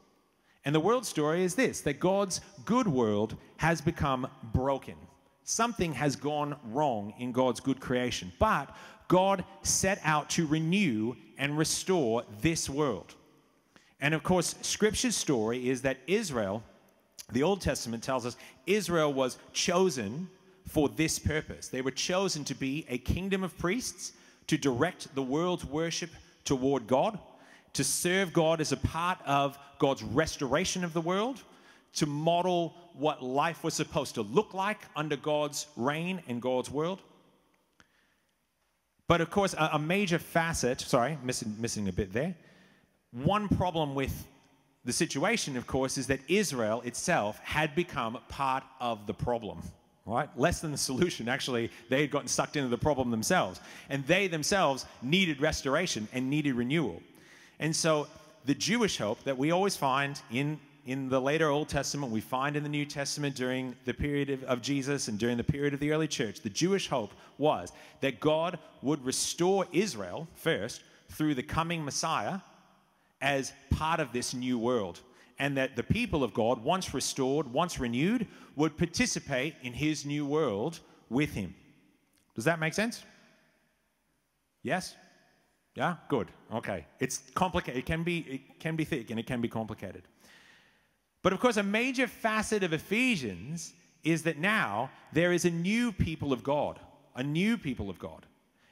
And 0.64 0.74
the 0.74 0.80
world 0.80 1.04
story 1.04 1.44
is 1.44 1.54
this 1.54 1.80
that 1.82 2.00
God's 2.00 2.40
good 2.64 2.86
world 2.86 3.36
has 3.58 3.80
become 3.80 4.26
broken. 4.52 4.94
Something 5.44 5.92
has 5.92 6.16
gone 6.16 6.56
wrong 6.70 7.12
in 7.18 7.32
God's 7.32 7.60
good 7.60 7.80
creation. 7.80 8.32
But 8.38 8.74
God 9.08 9.44
set 9.62 10.00
out 10.04 10.30
to 10.30 10.46
renew 10.46 11.14
and 11.36 11.58
restore 11.58 12.24
this 12.40 12.70
world. 12.70 13.14
And 14.00 14.14
of 14.14 14.22
course, 14.22 14.54
Scripture's 14.62 15.16
story 15.16 15.68
is 15.68 15.82
that 15.82 15.98
Israel 16.06 16.62
the 17.32 17.42
Old 17.42 17.60
Testament 17.60 18.02
tells 18.02 18.26
us 18.26 18.36
Israel 18.66 19.12
was 19.12 19.38
chosen 19.52 20.28
for 20.68 20.88
this 20.88 21.18
purpose. 21.18 21.68
They 21.68 21.82
were 21.82 21.90
chosen 21.90 22.44
to 22.44 22.54
be 22.54 22.86
a 22.88 22.98
kingdom 22.98 23.42
of 23.42 23.56
priests, 23.58 24.12
to 24.46 24.58
direct 24.58 25.14
the 25.14 25.22
world's 25.22 25.64
worship 25.64 26.10
toward 26.44 26.86
God, 26.86 27.18
to 27.74 27.84
serve 27.84 28.32
God 28.32 28.60
as 28.60 28.72
a 28.72 28.76
part 28.76 29.18
of 29.26 29.58
God's 29.78 30.02
restoration 30.02 30.84
of 30.84 30.92
the 30.92 31.00
world, 31.00 31.42
to 31.94 32.06
model 32.06 32.74
what 32.94 33.22
life 33.22 33.62
was 33.62 33.74
supposed 33.74 34.14
to 34.14 34.22
look 34.22 34.54
like 34.54 34.80
under 34.96 35.16
God's 35.16 35.66
reign 35.76 36.22
and 36.28 36.40
God's 36.40 36.70
world. 36.70 37.00
But 39.06 39.20
of 39.20 39.30
course, 39.30 39.54
a, 39.58 39.78
major 39.78 40.18
facet, 40.18 40.80
sorry, 40.80 41.18
missing, 41.22 41.54
missing 41.58 41.88
a 41.88 41.92
bit 41.92 42.12
there. 42.12 42.34
One 43.12 43.48
problem 43.48 43.94
with 43.94 44.26
the 44.84 44.92
situation, 44.92 45.56
of 45.56 45.66
course, 45.66 45.98
is 45.98 46.06
that 46.06 46.20
Israel 46.28 46.80
itself 46.82 47.38
had 47.40 47.74
become 47.74 48.18
part 48.28 48.64
of 48.80 49.06
the 49.06 49.14
problem, 49.14 49.60
right? 50.06 50.28
Less 50.38 50.60
than 50.60 50.72
the 50.72 50.78
solution. 50.78 51.28
Actually, 51.28 51.70
they 51.90 52.00
had 52.00 52.10
gotten 52.10 52.28
sucked 52.28 52.56
into 52.56 52.68
the 52.68 52.78
problem 52.78 53.10
themselves. 53.10 53.60
And 53.90 54.06
they 54.06 54.26
themselves 54.26 54.86
needed 55.02 55.40
restoration 55.40 56.08
and 56.12 56.30
needed 56.30 56.54
renewal. 56.54 57.02
And 57.58 57.74
so 57.74 58.08
the 58.44 58.54
Jewish 58.54 58.98
hope 58.98 59.22
that 59.24 59.36
we 59.36 59.50
always 59.50 59.76
find 59.76 60.20
in, 60.30 60.58
in 60.86 61.08
the 61.08 61.20
later 61.20 61.48
Old 61.48 61.68
Testament, 61.68 62.12
we 62.12 62.20
find 62.20 62.56
in 62.56 62.62
the 62.62 62.68
New 62.68 62.84
Testament 62.84 63.34
during 63.34 63.74
the 63.84 63.94
period 63.94 64.30
of, 64.30 64.44
of 64.44 64.62
Jesus 64.62 65.08
and 65.08 65.18
during 65.18 65.36
the 65.36 65.44
period 65.44 65.74
of 65.74 65.80
the 65.80 65.92
early 65.92 66.08
church, 66.08 66.40
the 66.40 66.50
Jewish 66.50 66.88
hope 66.88 67.12
was 67.38 67.72
that 68.00 68.20
God 68.20 68.58
would 68.82 69.04
restore 69.04 69.66
Israel 69.72 70.28
first 70.34 70.82
through 71.10 71.34
the 71.34 71.42
coming 71.42 71.84
Messiah 71.84 72.40
as 73.20 73.52
part 73.70 74.00
of 74.00 74.12
this 74.12 74.34
new 74.34 74.58
world. 74.58 75.00
And 75.38 75.56
that 75.56 75.74
the 75.74 75.82
people 75.82 76.22
of 76.22 76.32
God, 76.32 76.62
once 76.62 76.94
restored, 76.94 77.52
once 77.52 77.80
renewed, 77.80 78.28
would 78.54 78.76
participate 78.76 79.54
in 79.62 79.72
his 79.72 80.04
new 80.06 80.24
world 80.24 80.78
with 81.08 81.32
him. 81.32 81.54
Does 82.34 82.44
that 82.44 82.60
make 82.60 82.74
sense? 82.74 83.02
Yes? 84.62 84.94
Yeah? 85.74 85.96
Good. 86.08 86.28
Okay. 86.52 86.86
It's 87.00 87.22
complicated. 87.34 87.78
It 87.78 87.86
can 87.86 88.02
be, 88.02 88.18
it 88.18 88.60
can 88.60 88.76
be 88.76 88.84
thick 88.84 89.10
and 89.10 89.18
it 89.18 89.26
can 89.26 89.40
be 89.40 89.48
complicated. 89.48 90.02
But 91.22 91.32
of 91.32 91.40
course, 91.40 91.56
a 91.56 91.62
major 91.62 92.06
facet 92.06 92.62
of 92.62 92.72
Ephesians 92.72 93.72
is 94.04 94.22
that 94.24 94.38
now 94.38 94.90
there 95.12 95.32
is 95.32 95.44
a 95.44 95.50
new 95.50 95.90
people 95.90 96.32
of 96.32 96.44
God, 96.44 96.78
a 97.16 97.22
new 97.22 97.56
people 97.56 97.90
of 97.90 97.98
God. 97.98 98.26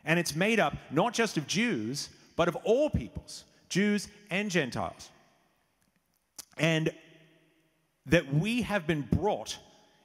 And 0.05 0.19
it's 0.19 0.37
made 0.37 0.61
up 0.61 0.77
not 0.91 1.15
just 1.15 1.37
of 1.37 1.47
Jews, 1.47 2.11
but 2.37 2.49
of 2.49 2.57
all 2.57 2.91
peoples. 2.91 3.45
Jews 3.69 4.09
and 4.31 4.51
Gentiles. 4.51 5.11
And 6.59 6.93
that 8.07 8.33
we 8.35 8.63
have 8.63 8.87
been 8.87 9.09
brought 9.11 9.59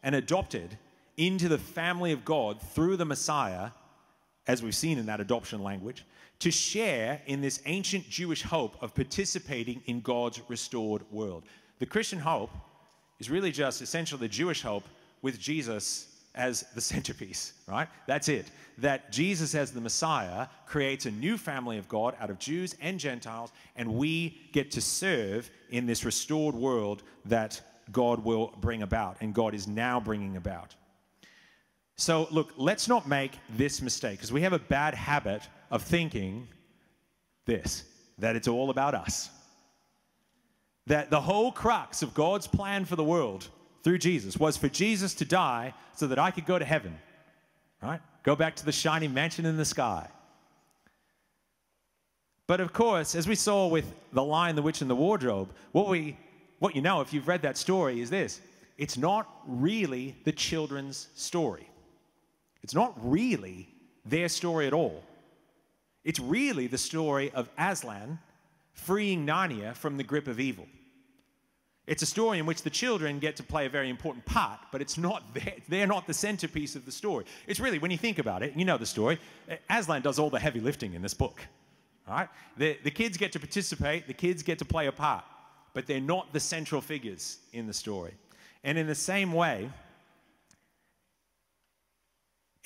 and 0.04 0.16
adopted 0.16 0.78
into 1.18 1.50
the 1.50 1.58
family 1.58 2.12
of 2.12 2.24
God 2.24 2.62
through 2.62 2.96
the 2.96 3.06
Messiah, 3.06 3.72
as 4.48 4.64
we've 4.64 4.76
seen 4.76 4.98
in 4.98 5.06
that 5.06 5.20
adoption 5.20 5.62
language, 5.62 6.06
to 6.40 6.52
share 6.52 7.22
in 7.26 7.42
this 7.42 7.62
ancient 7.66 8.08
Jewish 8.10 8.42
hope 8.42 8.82
of 8.82 8.94
participating 8.94 9.82
in 9.86 10.02
God's 10.02 10.42
restored 10.48 11.02
world. 11.12 11.44
The 11.80 11.86
Christian 11.86 12.20
hope 12.20 12.52
is 13.20 13.30
really 13.30 13.52
just 13.52 13.82
essentially 13.82 14.20
the 14.20 14.28
Jewish 14.28 14.62
hope 14.62 14.84
with 15.22 15.40
Jesus 15.40 16.18
as 16.36 16.62
the 16.76 16.82
centerpiece, 16.94 17.54
right? 17.68 17.88
That's 18.06 18.30
it. 18.30 18.52
That 18.78 19.12
Jesus, 19.12 19.56
as 19.56 19.72
the 19.72 19.82
Messiah, 19.82 20.48
creates 20.68 21.08
a 21.08 21.12
new 21.12 21.38
family 21.38 21.78
of 21.78 21.88
God 21.88 22.16
out 22.20 22.30
of 22.30 22.38
Jews 22.38 22.76
and 22.80 23.00
Gentiles, 23.00 23.52
and 23.76 23.96
we 23.96 24.38
get 24.54 24.72
to 24.72 24.82
serve 24.82 25.50
in 25.72 25.88
this 25.88 26.06
restored 26.06 26.54
world 26.54 27.04
that 27.26 27.60
God 27.92 28.24
will 28.24 28.54
bring 28.60 28.84
about, 28.84 29.18
and 29.22 29.34
God 29.34 29.56
is 29.56 29.68
now 29.68 30.00
bringing 30.00 30.38
about. 30.38 30.76
So, 31.98 32.28
look, 32.30 32.54
let's 32.58 32.88
not 32.88 33.08
make 33.08 33.32
this 33.50 33.82
mistake, 33.82 34.18
because 34.18 34.32
we 34.32 34.42
have 34.42 34.54
a 34.54 34.60
bad 34.60 34.94
habit 34.94 35.42
of 35.72 35.82
thinking 35.82 36.48
this 37.46 37.84
that 38.20 38.36
it's 38.36 38.48
all 38.48 38.70
about 38.70 38.94
us. 38.94 39.30
That 40.86 41.10
the 41.10 41.22
whole 41.22 41.52
crux 41.52 42.02
of 42.02 42.14
God's 42.14 42.48
plan 42.48 42.86
for 42.86 42.96
the 42.96 43.04
world 43.04 43.48
through 43.84 43.98
Jesus 43.98 44.38
was 44.38 44.58
for 44.58 44.70
Jesus 44.70 45.14
to 45.16 45.26
die 45.26 45.74
so 45.96 46.08
that 46.08 46.20
I 46.20 46.32
could 46.32 46.46
go 46.46 46.58
to 46.58 46.66
heaven, 46.66 46.98
right? 47.82 48.02
Go 48.24 48.36
back 48.36 48.56
to 48.58 48.66
the 48.66 48.72
shiny 48.72 49.08
mansion 49.08 49.46
in 49.46 49.58
the 49.58 49.66
sky. 49.66 50.08
But 52.48 52.62
of 52.62 52.74
course, 52.74 53.16
as 53.16 53.28
we 53.28 53.36
saw 53.36 53.68
with 53.68 53.94
The 54.14 54.24
Lion, 54.24 54.56
the 54.56 54.62
Witch, 54.62 54.82
and 54.82 54.90
the 54.90 54.96
Wardrobe, 54.96 55.52
what, 55.74 55.90
we, 55.90 56.18
what 56.60 56.76
you 56.76 56.82
know 56.82 57.02
if 57.02 57.12
you've 57.12 57.28
read 57.28 57.42
that 57.42 57.58
story 57.58 58.02
is 58.02 58.10
this 58.10 58.42
it's 58.78 58.98
not 58.98 59.28
really 59.48 60.16
the 60.24 60.32
children's 60.32 61.10
story. 61.16 61.70
It's 62.64 62.74
not 62.74 62.94
really 63.02 63.70
their 64.06 64.30
story 64.30 64.68
at 64.68 64.74
all. 64.74 65.04
It's 66.04 66.20
really 66.20 66.68
the 66.68 66.78
story 66.78 67.32
of 67.32 67.50
Aslan 67.58 68.20
freeing 68.74 69.26
Narnia 69.26 69.76
from 69.76 69.98
the 69.98 70.04
grip 70.04 70.28
of 70.28 70.40
evil. 70.40 70.66
It's 71.88 72.04
a 72.04 72.06
story 72.06 72.38
in 72.38 72.46
which 72.46 72.62
the 72.62 72.70
children 72.70 73.18
get 73.18 73.38
to 73.38 73.44
play 73.44 73.66
a 73.66 73.70
very 73.70 73.90
important 73.90 74.26
part, 74.26 74.60
but 74.72 74.82
it's 74.82 74.98
not 74.98 75.24
their, 75.34 75.54
they're 75.70 75.88
not 75.88 76.06
the 76.06 76.14
centerpiece 76.14 76.76
of 76.76 76.86
the 76.86 76.92
story. 76.92 77.26
It's 77.48 77.60
really, 77.60 77.80
when 77.80 77.92
you 77.92 77.98
think 77.98 78.20
about 78.20 78.44
it, 78.44 78.54
you 78.56 78.66
know 78.66 78.78
the 78.78 78.86
story, 78.86 79.20
Aslan 79.70 80.02
does 80.02 80.20
all 80.20 80.30
the 80.30 80.40
heavy 80.40 80.60
lifting 80.60 80.94
in 80.94 81.02
this 81.02 81.14
book. 81.14 81.42
All 82.08 82.16
right? 82.16 82.30
The, 82.58 82.78
the 82.84 82.92
kids 82.92 83.18
get 83.18 83.32
to 83.34 83.40
participate, 83.40 84.08
the 84.08 84.14
kids 84.14 84.44
get 84.44 84.60
to 84.60 84.66
play 84.66 84.88
a 84.88 84.92
part, 84.92 85.24
but 85.74 85.88
they're 85.88 86.02
not 86.02 86.32
the 86.34 86.40
central 86.40 86.82
figures 86.82 87.40
in 87.54 87.68
the 87.68 87.74
story. 87.74 88.14
And 88.64 88.78
in 88.78 88.88
the 88.88 88.96
same 88.96 89.32
way, 89.32 89.70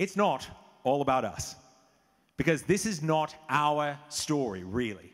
it's 0.02 0.16
not 0.16 0.48
all 0.84 1.04
about 1.04 1.24
us. 1.26 1.56
Because 2.36 2.64
this 2.64 2.88
is 2.88 3.04
not 3.04 3.36
our 3.50 4.00
story, 4.10 4.64
really. 4.64 5.14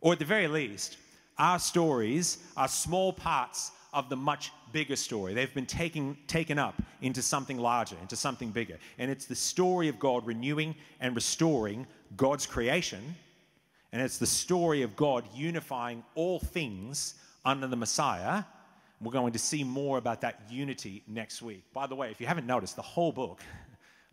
Or 0.00 0.14
at 0.14 0.18
the 0.18 0.24
very 0.24 0.48
least, 0.48 0.96
our 1.36 1.58
stories 1.58 2.38
are 2.56 2.66
small 2.66 3.12
parts 3.12 3.72
of 3.92 4.08
the 4.08 4.16
much 4.16 4.50
bigger 4.72 4.96
story. 4.96 5.34
They've 5.34 5.52
been 5.52 5.66
taken, 5.66 6.16
taken 6.28 6.58
up 6.58 6.80
into 7.02 7.20
something 7.20 7.58
larger, 7.58 7.94
into 8.00 8.16
something 8.16 8.50
bigger. 8.50 8.78
And 8.98 9.10
it's 9.10 9.26
the 9.26 9.34
story 9.34 9.88
of 9.88 9.98
God 9.98 10.26
renewing 10.26 10.76
and 10.98 11.14
restoring 11.14 11.86
God's 12.16 12.46
creation. 12.46 13.14
And 13.92 14.00
it's 14.00 14.16
the 14.16 14.26
story 14.26 14.80
of 14.80 14.96
God 14.96 15.24
unifying 15.34 16.02
all 16.14 16.38
things 16.38 17.16
under 17.44 17.66
the 17.66 17.76
Messiah. 17.76 18.44
We're 19.02 19.12
going 19.12 19.34
to 19.34 19.38
see 19.38 19.62
more 19.62 19.98
about 19.98 20.22
that 20.22 20.40
unity 20.48 21.02
next 21.06 21.42
week. 21.42 21.64
By 21.74 21.86
the 21.86 21.94
way, 21.94 22.10
if 22.10 22.18
you 22.18 22.26
haven't 22.26 22.46
noticed, 22.46 22.76
the 22.76 22.82
whole 22.82 23.12
book 23.12 23.42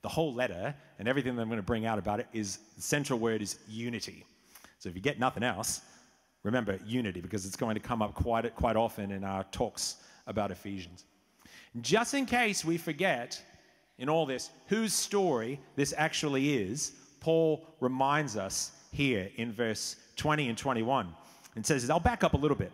the 0.02 0.10
whole 0.10 0.34
letter 0.34 0.74
and 0.98 1.08
everything 1.08 1.36
that 1.36 1.42
I'm 1.42 1.50
going 1.50 1.60
to 1.60 1.64
bring 1.64 1.86
out 1.86 2.00
about 2.00 2.20
it 2.20 2.28
is 2.34 2.60
the 2.76 2.82
central 2.82 3.20
word 3.20 3.42
is 3.42 3.58
unity. 3.68 4.26
So 4.80 4.90
if 4.90 4.96
you 4.96 5.02
get 5.02 5.20
nothing 5.20 5.44
else, 5.44 5.82
remember 6.44 6.80
unity 6.86 7.22
because 7.22 7.46
it's 7.46 7.56
going 7.56 7.76
to 7.76 7.82
come 7.82 8.02
up 8.02 8.14
quite, 8.16 8.56
quite 8.56 8.76
often 8.76 9.12
in 9.12 9.24
our 9.24 9.44
talks 9.46 9.98
about 10.28 10.52
Ephesians. 10.52 11.06
Just 11.82 12.14
in 12.14 12.26
case 12.26 12.64
we 12.64 12.78
forget 12.78 13.42
in 13.98 14.10
all 14.10 14.26
this 14.26 14.50
whose 14.68 14.94
story 14.94 15.60
this 15.76 15.94
actually 15.98 16.58
is, 16.64 16.94
Paul 17.20 17.66
reminds 17.80 18.38
us 18.38 18.72
here 18.92 19.30
in 19.36 19.52
verse 19.52 19.98
20 20.16 20.50
and 20.50 20.58
21 20.58 21.14
and 21.56 21.66
says, 21.66 21.90
I'll 21.90 22.00
back 22.00 22.24
up 22.24 22.34
a 22.34 22.38
little 22.38 22.58
bit. 22.58 22.72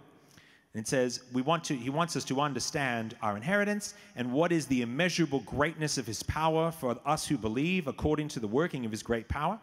It 0.75 0.89
says, 0.89 1.21
we 1.31 1.41
want 1.41 1.63
to, 1.65 1.75
he 1.75 1.89
wants 1.89 2.17
us 2.17 2.25
to 2.25 2.41
understand 2.41 3.15
our 3.21 3.37
inheritance 3.37 3.93
and 4.17 4.33
what 4.33 4.51
is 4.51 4.65
the 4.65 4.81
immeasurable 4.81 5.39
greatness 5.41 5.97
of 5.97 6.05
his 6.05 6.21
power 6.21 6.69
for 6.69 6.99
us 7.05 7.25
who 7.25 7.37
believe 7.37 7.87
according 7.87 8.27
to 8.29 8.41
the 8.41 8.47
working 8.47 8.83
of 8.83 8.91
his 8.91 9.01
great 9.01 9.29
power. 9.29 9.57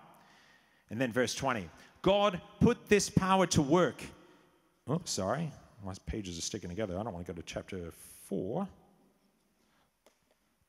And 0.89 0.99
then 0.99 1.13
verse 1.13 1.35
20, 1.35 1.69
God 2.01 2.41
put 2.61 2.89
this 2.89 3.11
power 3.11 3.47
to 3.49 3.61
work. 3.61 4.03
Oh, 4.89 5.03
sorry, 5.05 5.53
my 5.85 5.93
pages 6.07 6.39
are 6.39 6.43
sticking 6.43 6.71
together. 6.71 6.99
I 6.99 7.03
don't 7.03 7.13
want 7.13 7.27
to 7.27 7.33
go 7.33 7.37
to 7.37 7.45
chapter 7.45 7.93
4. 8.27 8.67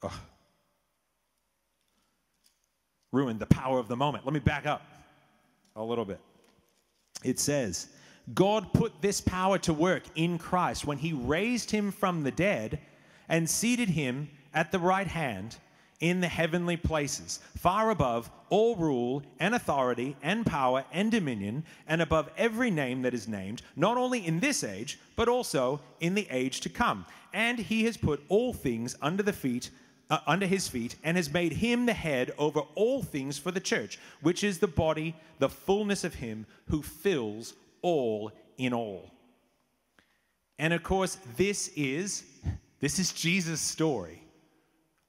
Oh. 0.04 0.22
Ruined 3.14 3.40
the 3.40 3.46
power 3.46 3.80
of 3.80 3.88
the 3.88 3.96
moment. 3.96 4.26
Let 4.26 4.34
me 4.34 4.42
back 4.42 4.66
up 4.66 4.82
a 5.78 5.84
little 5.84 6.04
bit. 6.06 6.20
It 7.24 7.40
says, 7.40 7.88
God 8.34 8.72
put 8.72 9.02
this 9.02 9.20
power 9.20 9.58
to 9.60 9.74
work 9.74 10.04
in 10.16 10.38
Christ 10.38 10.86
when 10.86 10.98
he 10.98 11.12
raised 11.12 11.72
him 11.72 11.92
from 11.92 12.24
the 12.24 12.32
dead 12.32 12.80
and 13.28 13.50
seated 13.50 13.90
him 13.90 14.30
at 14.54 14.72
the 14.72 14.80
right 14.80 15.08
hand 15.08 15.58
in 16.00 16.22
the 16.22 16.28
heavenly 16.28 16.78
places, 16.78 17.40
far 17.58 17.90
above 17.90 18.30
all 18.50 18.76
rule 18.76 19.24
and 19.40 19.56
authority 19.56 20.16
and 20.22 20.46
power 20.46 20.84
and 20.92 21.12
dominion, 21.12 21.64
and 21.88 22.02
above 22.02 22.30
every 22.38 22.70
name 22.70 23.02
that 23.02 23.14
is 23.14 23.28
named, 23.28 23.62
not 23.76 23.98
only 23.98 24.26
in 24.26 24.40
this 24.40 24.64
age, 24.64 25.00
but 25.16 25.30
also 25.30 25.80
in 26.00 26.14
the 26.14 26.28
age 26.30 26.60
to 26.62 26.70
come. 26.70 27.06
And 27.34 27.58
he 27.58 27.86
has 27.86 27.98
put 27.98 28.22
all 28.30 28.54
things 28.54 28.96
under 29.02 29.24
the 29.24 29.34
feet 29.34 29.70
uh, 30.10 30.20
under 30.28 30.46
his 30.46 30.68
feet 30.68 30.96
and 31.04 31.18
has 31.18 31.34
made 31.34 31.54
him 31.54 31.86
the 31.86 31.94
head 31.94 32.32
over 32.38 32.60
all 32.76 33.02
things 33.02 33.38
for 33.38 33.52
the 33.52 33.60
church, 33.60 33.98
which 34.22 34.44
is 34.44 34.60
the 34.60 34.68
body, 34.68 35.16
the 35.40 35.50
fullness 35.50 36.04
of 36.04 36.16
him 36.16 36.46
who 36.70 36.82
fills 36.84 37.54
all 37.84 38.32
in 38.58 38.74
all. 38.74 39.12
And 40.58 40.74
of 40.74 40.82
course, 40.82 41.20
this 41.38 41.70
is 41.76 42.24
this 42.80 43.00
is 43.00 43.14
Jesus' 43.14 43.62
story. 43.62 44.22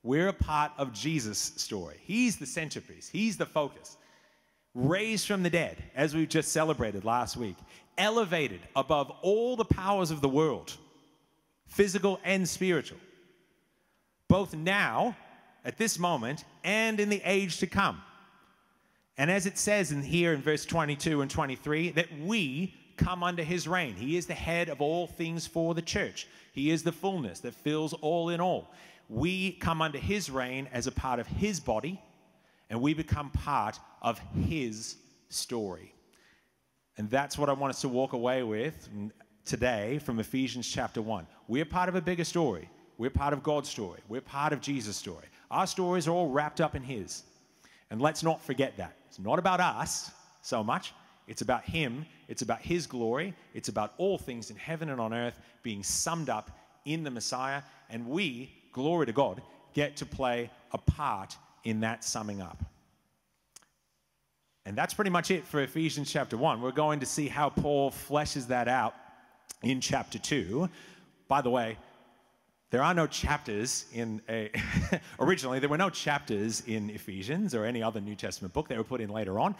We're 0.04 0.28
a 0.28 0.34
part 0.34 0.72
of 0.76 0.92
Jesus' 0.92 1.38
story. 1.56 1.96
He's 2.02 2.36
the 2.36 2.46
centerpiece. 2.46 3.08
He's 3.08 3.36
the 3.36 3.46
focus. 3.46 3.96
Raised 4.74 5.26
from 5.26 5.42
the 5.42 5.50
dead, 5.50 5.82
as 5.94 6.14
we 6.14 6.26
just 6.26 6.52
celebrated 6.52 7.04
last 7.04 7.36
week, 7.36 7.56
elevated 7.96 8.60
above 8.76 9.10
all 9.22 9.56
the 9.56 9.64
powers 9.64 10.10
of 10.10 10.20
the 10.20 10.28
world, 10.28 10.76
physical 11.66 12.20
and 12.22 12.48
spiritual, 12.48 12.98
both 14.28 14.54
now, 14.54 15.16
at 15.64 15.78
this 15.78 15.98
moment, 15.98 16.44
and 16.62 17.00
in 17.00 17.08
the 17.08 17.22
age 17.24 17.58
to 17.58 17.66
come. 17.66 18.02
And 19.16 19.30
as 19.30 19.46
it 19.46 19.58
says 19.58 19.92
in 19.92 20.02
here 20.02 20.32
in 20.32 20.42
verse 20.42 20.64
22 20.64 21.22
and 21.22 21.30
23, 21.30 21.90
that 21.90 22.08
we 22.20 22.74
come 22.96 23.22
under 23.22 23.42
his 23.42 23.66
reign. 23.68 23.94
He 23.94 24.16
is 24.16 24.26
the 24.26 24.34
head 24.34 24.68
of 24.68 24.80
all 24.80 25.06
things 25.06 25.46
for 25.46 25.74
the 25.74 25.82
church. 25.82 26.28
He 26.52 26.70
is 26.70 26.82
the 26.82 26.92
fullness 26.92 27.40
that 27.40 27.54
fills 27.54 27.92
all 27.94 28.28
in 28.28 28.40
all. 28.40 28.72
We 29.08 29.52
come 29.52 29.82
under 29.82 29.98
his 29.98 30.30
reign 30.30 30.68
as 30.72 30.86
a 30.86 30.92
part 30.92 31.20
of 31.20 31.26
his 31.26 31.60
body, 31.60 32.00
and 32.70 32.80
we 32.80 32.94
become 32.94 33.30
part 33.30 33.78
of 34.02 34.18
his 34.48 34.96
story. 35.28 35.92
And 36.96 37.10
that's 37.10 37.36
what 37.36 37.48
I 37.48 37.52
want 37.52 37.70
us 37.70 37.80
to 37.82 37.88
walk 37.88 38.12
away 38.12 38.42
with 38.42 38.88
today 39.44 39.98
from 39.98 40.20
Ephesians 40.20 40.68
chapter 40.68 41.02
1. 41.02 41.26
We're 41.48 41.64
part 41.64 41.88
of 41.88 41.96
a 41.96 42.00
bigger 42.00 42.24
story. 42.24 42.70
We're 42.96 43.10
part 43.10 43.32
of 43.32 43.42
God's 43.42 43.68
story. 43.68 44.00
We're 44.08 44.20
part 44.20 44.52
of 44.52 44.60
Jesus' 44.60 44.96
story. 44.96 45.26
Our 45.50 45.66
stories 45.66 46.06
are 46.06 46.12
all 46.12 46.28
wrapped 46.28 46.60
up 46.60 46.76
in 46.76 46.82
his. 46.82 47.24
And 47.90 48.00
let's 48.00 48.22
not 48.22 48.42
forget 48.42 48.76
that. 48.78 48.96
It's 49.08 49.18
not 49.18 49.38
about 49.38 49.60
us 49.60 50.10
so 50.42 50.64
much, 50.64 50.92
it's 51.26 51.42
about 51.42 51.64
Him, 51.64 52.04
it's 52.28 52.42
about 52.42 52.60
His 52.60 52.86
glory, 52.86 53.34
it's 53.54 53.68
about 53.68 53.94
all 53.98 54.18
things 54.18 54.50
in 54.50 54.56
heaven 54.56 54.90
and 54.90 55.00
on 55.00 55.14
earth 55.14 55.38
being 55.62 55.82
summed 55.82 56.28
up 56.28 56.50
in 56.84 57.04
the 57.04 57.10
Messiah. 57.10 57.62
And 57.90 58.06
we, 58.08 58.52
glory 58.72 59.06
to 59.06 59.12
God, 59.12 59.42
get 59.72 59.96
to 59.96 60.06
play 60.06 60.50
a 60.72 60.78
part 60.78 61.36
in 61.64 61.80
that 61.80 62.04
summing 62.04 62.40
up. 62.40 62.64
And 64.66 64.76
that's 64.76 64.94
pretty 64.94 65.10
much 65.10 65.30
it 65.30 65.44
for 65.44 65.60
Ephesians 65.60 66.10
chapter 66.10 66.36
1. 66.36 66.62
We're 66.62 66.72
going 66.72 67.00
to 67.00 67.06
see 67.06 67.28
how 67.28 67.50
Paul 67.50 67.90
fleshes 67.90 68.46
that 68.48 68.66
out 68.66 68.94
in 69.62 69.80
chapter 69.80 70.18
2. 70.18 70.68
By 71.28 71.42
the 71.42 71.50
way, 71.50 71.76
there 72.74 72.82
are 72.82 72.92
no 72.92 73.06
chapters 73.06 73.84
in 73.92 74.20
a 74.28 74.50
originally 75.20 75.60
there 75.60 75.68
were 75.68 75.78
no 75.78 75.90
chapters 75.90 76.60
in 76.66 76.90
Ephesians 76.90 77.54
or 77.54 77.64
any 77.64 77.80
other 77.80 78.00
New 78.00 78.16
Testament 78.16 78.52
book. 78.52 78.66
They 78.66 78.76
were 78.76 78.82
put 78.82 79.00
in 79.00 79.10
later 79.10 79.38
on 79.38 79.54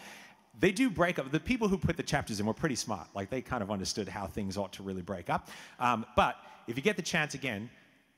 they 0.59 0.73
do 0.73 0.91
break 0.91 1.21
up. 1.21 1.31
The 1.31 1.39
people 1.39 1.69
who 1.69 1.79
put 1.79 1.97
the 1.97 2.03
chapters 2.03 2.41
in 2.41 2.47
were 2.47 2.55
pretty 2.55 2.75
smart. 2.75 3.07
Like 3.15 3.31
they 3.31 3.41
kind 3.41 3.63
of 3.63 3.71
understood 3.71 4.09
how 4.09 4.27
things 4.27 4.57
ought 4.57 4.73
to 4.73 4.83
really 4.83 5.03
break 5.03 5.31
up. 5.31 5.49
Um, 5.79 6.05
but 6.17 6.37
if 6.67 6.77
you 6.77 6.83
get 6.83 6.97
the 6.97 7.03
chance 7.03 7.35
again, 7.35 7.71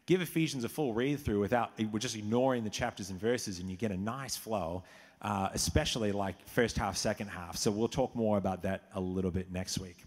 give 0.06 0.22
Ephesians 0.22 0.64
a 0.64 0.68
full 0.68 0.94
read 0.94 1.20
through 1.20 1.40
without 1.40 1.72
we're 1.92 1.98
just 1.98 2.16
ignoring 2.16 2.64
the 2.64 2.70
chapters 2.70 3.10
and 3.10 3.20
verses, 3.20 3.58
and 3.58 3.70
you 3.70 3.76
get 3.76 3.90
a 3.90 3.98
nice 3.98 4.34
flow. 4.34 4.82
Uh, 5.20 5.48
especially 5.52 6.12
like 6.12 6.36
first 6.48 6.78
half, 6.78 6.96
second 6.96 7.28
half. 7.28 7.56
So 7.56 7.70
we'll 7.70 7.88
talk 7.88 8.14
more 8.14 8.38
about 8.38 8.62
that 8.62 8.84
a 8.94 9.00
little 9.00 9.30
bit 9.30 9.50
next 9.50 9.78
week. 9.78 10.04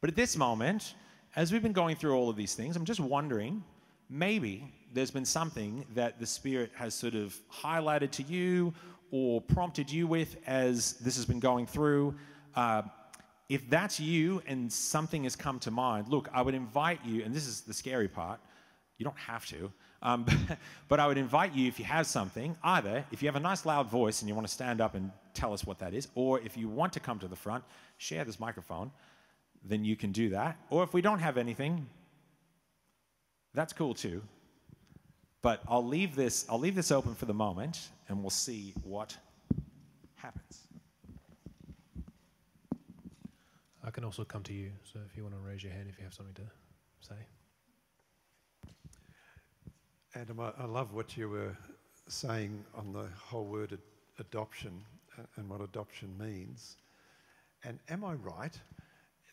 But 0.00 0.08
at 0.08 0.16
this 0.16 0.36
moment, 0.36 0.94
as 1.34 1.50
we've 1.50 1.62
been 1.62 1.72
going 1.72 1.96
through 1.96 2.14
all 2.14 2.28
of 2.28 2.36
these 2.36 2.54
things, 2.54 2.76
I'm 2.76 2.84
just 2.84 3.00
wondering 3.00 3.64
maybe 4.10 4.72
there's 4.92 5.10
been 5.10 5.24
something 5.24 5.84
that 5.94 6.18
the 6.18 6.26
Spirit 6.26 6.70
has 6.74 6.94
sort 6.94 7.14
of 7.14 7.38
highlighted 7.52 8.10
to 8.12 8.22
you 8.22 8.72
or 9.10 9.40
prompted 9.40 9.90
you 9.90 10.06
with 10.06 10.36
as 10.46 10.94
this 10.94 11.16
has 11.16 11.24
been 11.24 11.40
going 11.40 11.66
through. 11.66 12.14
Uh, 12.54 12.82
if 13.48 13.68
that's 13.70 13.98
you 13.98 14.42
and 14.46 14.70
something 14.70 15.24
has 15.24 15.34
come 15.34 15.58
to 15.60 15.70
mind, 15.70 16.08
look, 16.08 16.28
I 16.32 16.42
would 16.42 16.54
invite 16.54 17.00
you, 17.04 17.24
and 17.24 17.34
this 17.34 17.46
is 17.46 17.62
the 17.62 17.72
scary 17.72 18.08
part, 18.08 18.40
you 18.98 19.04
don't 19.04 19.18
have 19.18 19.46
to, 19.46 19.72
um, 20.02 20.26
but 20.88 21.00
I 21.00 21.06
would 21.06 21.18
invite 21.18 21.54
you 21.54 21.68
if 21.68 21.78
you 21.78 21.84
have 21.86 22.06
something, 22.06 22.56
either 22.62 23.04
if 23.10 23.22
you 23.22 23.28
have 23.28 23.36
a 23.36 23.40
nice 23.40 23.64
loud 23.64 23.88
voice 23.88 24.20
and 24.20 24.28
you 24.28 24.34
want 24.34 24.46
to 24.46 24.52
stand 24.52 24.80
up 24.80 24.94
and 24.94 25.10
tell 25.34 25.52
us 25.52 25.64
what 25.64 25.78
that 25.78 25.94
is, 25.94 26.08
or 26.14 26.40
if 26.40 26.56
you 26.56 26.68
want 26.68 26.92
to 26.94 27.00
come 27.00 27.18
to 27.20 27.28
the 27.28 27.36
front, 27.36 27.64
share 27.96 28.24
this 28.24 28.38
microphone, 28.38 28.90
then 29.64 29.84
you 29.84 29.96
can 29.96 30.12
do 30.12 30.28
that. 30.30 30.56
Or 30.70 30.82
if 30.82 30.92
we 30.92 31.00
don't 31.00 31.20
have 31.20 31.38
anything, 31.38 31.86
that's 33.58 33.72
cool 33.72 33.92
too. 33.92 34.22
But 35.42 35.62
I'll 35.68 35.84
leave 35.84 36.14
this, 36.14 36.46
I'll 36.48 36.60
leave 36.60 36.76
this 36.76 36.92
open 36.92 37.14
for 37.16 37.26
the 37.26 37.34
moment 37.34 37.88
and 38.08 38.20
we'll 38.20 38.30
see 38.30 38.72
what 38.84 39.16
happens. 40.14 40.68
I 43.84 43.90
can 43.90 44.04
also 44.04 44.22
come 44.22 44.42
to 44.44 44.52
you, 44.52 44.70
so 44.84 45.00
if 45.10 45.16
you 45.16 45.24
want 45.24 45.34
to 45.34 45.40
raise 45.40 45.64
your 45.64 45.72
hand 45.72 45.86
if 45.88 45.98
you 45.98 46.04
have 46.04 46.14
something 46.14 46.34
to 46.34 46.42
say. 47.00 47.16
Adam, 50.14 50.38
I, 50.40 50.52
I 50.58 50.64
love 50.66 50.94
what 50.94 51.16
you 51.16 51.28
were 51.28 51.56
saying 52.06 52.64
on 52.76 52.92
the 52.92 53.06
whole 53.20 53.46
word 53.46 53.76
adoption 54.18 54.84
a- 55.18 55.40
and 55.40 55.48
what 55.48 55.60
adoption 55.60 56.16
means. 56.18 56.76
And 57.64 57.80
am 57.88 58.04
I 58.04 58.14
right 58.14 58.56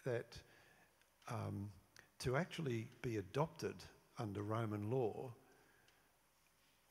that 0.03 0.37
um, 1.29 1.69
to 2.19 2.35
actually 2.35 2.87
be 3.01 3.17
adopted 3.17 3.75
under 4.17 4.41
Roman 4.43 4.89
law 4.89 5.33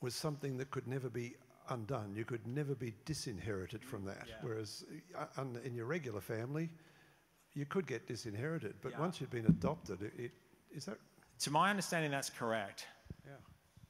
was 0.00 0.14
something 0.14 0.56
that 0.58 0.70
could 0.70 0.87
never 0.87 1.08
be 1.08 1.34
undone? 1.70 2.14
You 2.14 2.24
could 2.24 2.46
never 2.46 2.74
be 2.74 2.94
disinherited 3.04 3.84
from 3.84 4.04
that. 4.04 4.26
Whereas 4.42 4.84
uh, 5.16 5.44
in 5.64 5.74
your 5.74 5.87
regular 5.87 6.20
family, 6.20 6.70
you 7.54 7.64
could 7.64 7.87
get 7.87 8.06
disinherited. 8.06 8.74
But 8.82 8.92
Yeah. 8.92 9.00
once 9.00 9.20
you've 9.20 9.30
been 9.30 9.46
adopted, 9.46 10.02
it, 10.02 10.12
it, 10.18 10.32
is 10.72 10.84
that? 10.87 10.98
To 11.40 11.50
my 11.50 11.70
understanding, 11.70 12.10
that's 12.10 12.30
correct. 12.30 12.87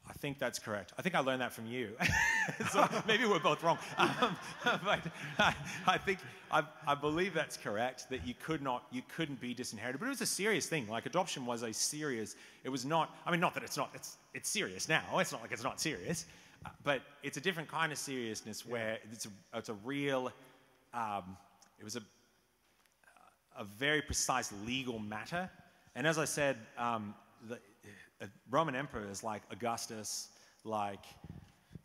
I 0.09 0.13
think 0.13 0.39
that's 0.39 0.59
correct. 0.59 0.93
I 0.99 1.03
think 1.03 1.15
I 1.15 1.21
learned 1.21 1.41
that 1.41 1.53
from 1.53 1.67
you. 1.67 1.91
so 2.71 2.87
maybe 3.07 3.25
we're 3.25 3.39
both 3.39 3.63
wrong. 3.63 3.79
Um, 3.99 4.37
but 4.85 5.01
I, 5.39 5.55
I 5.87 5.99
think 5.99 6.19
I, 6.51 6.63
I 6.87 6.95
believe 6.95 7.33
that's 7.33 7.57
correct. 7.57 8.09
That 8.11 8.27
you 8.27 8.35
could 8.35 8.63
not, 8.63 8.85
you 8.91 9.03
couldn't 9.17 9.41
be 9.41 9.55
disinherited. 9.55 9.99
But 10.01 10.07
it 10.07 10.11
was 10.11 10.21
a 10.21 10.27
serious 10.27 10.67
thing. 10.67 10.87
Like 10.89 11.07
adoption 11.07 11.47
was 11.47 11.63
a 11.63 11.73
serious. 11.73 12.37
It 12.65 12.69
was 12.69 12.85
not. 12.85 13.15
I 13.27 13.31
mean, 13.31 13.41
not 13.41 13.55
that 13.55 13.63
it's 13.63 13.77
not. 13.77 13.91
It's 13.95 14.17
it's 14.35 14.49
serious 14.49 14.89
now. 14.89 15.03
It's 15.15 15.33
not 15.33 15.43
like 15.43 15.53
it's 15.53 15.65
not 15.65 15.81
serious, 15.81 16.27
uh, 16.65 16.71
but 16.83 17.03
it's 17.23 17.37
a 17.37 17.41
different 17.41 17.69
kind 17.69 17.93
of 17.93 17.99
seriousness 17.99 18.67
where 18.67 18.99
it's 19.11 19.27
a 19.27 19.59
it's 19.59 19.69
a 19.69 19.75
real. 19.85 20.33
Um, 20.93 21.37
it 21.79 21.85
was 21.85 21.97
a 21.97 22.03
a 23.57 23.65
very 23.65 24.03
precise 24.03 24.53
legal 24.67 24.99
matter. 24.99 25.49
And 25.95 26.07
as 26.07 26.19
I 26.19 26.25
said, 26.25 26.57
um, 26.77 27.15
the 27.49 27.59
Roman 28.51 28.75
emperors 28.75 29.23
like 29.23 29.43
Augustus, 29.51 30.29
like 30.65 31.05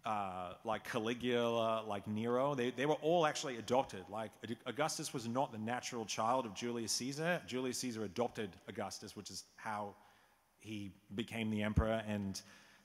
uh, 0.06 0.54
like 0.64 0.84
Caligula, 0.90 1.84
like 1.88 2.08
Nero, 2.08 2.56
they, 2.56 2.72
they 2.72 2.86
were 2.86 2.98
all 3.02 3.26
actually 3.26 3.58
adopted. 3.58 4.04
Like 4.10 4.32
Augustus 4.66 5.14
was 5.14 5.28
not 5.28 5.52
the 5.52 5.58
natural 5.58 6.06
child 6.06 6.46
of 6.46 6.56
Julius 6.56 6.92
Caesar. 6.94 7.42
Julius 7.46 7.78
Caesar 7.80 8.06
adopted 8.06 8.50
Augustus, 8.68 9.16
which 9.16 9.30
is 9.30 9.44
how 9.58 9.94
he 10.60 10.92
became 11.16 11.52
the 11.52 11.62
emperor. 11.62 12.02
And 12.08 12.42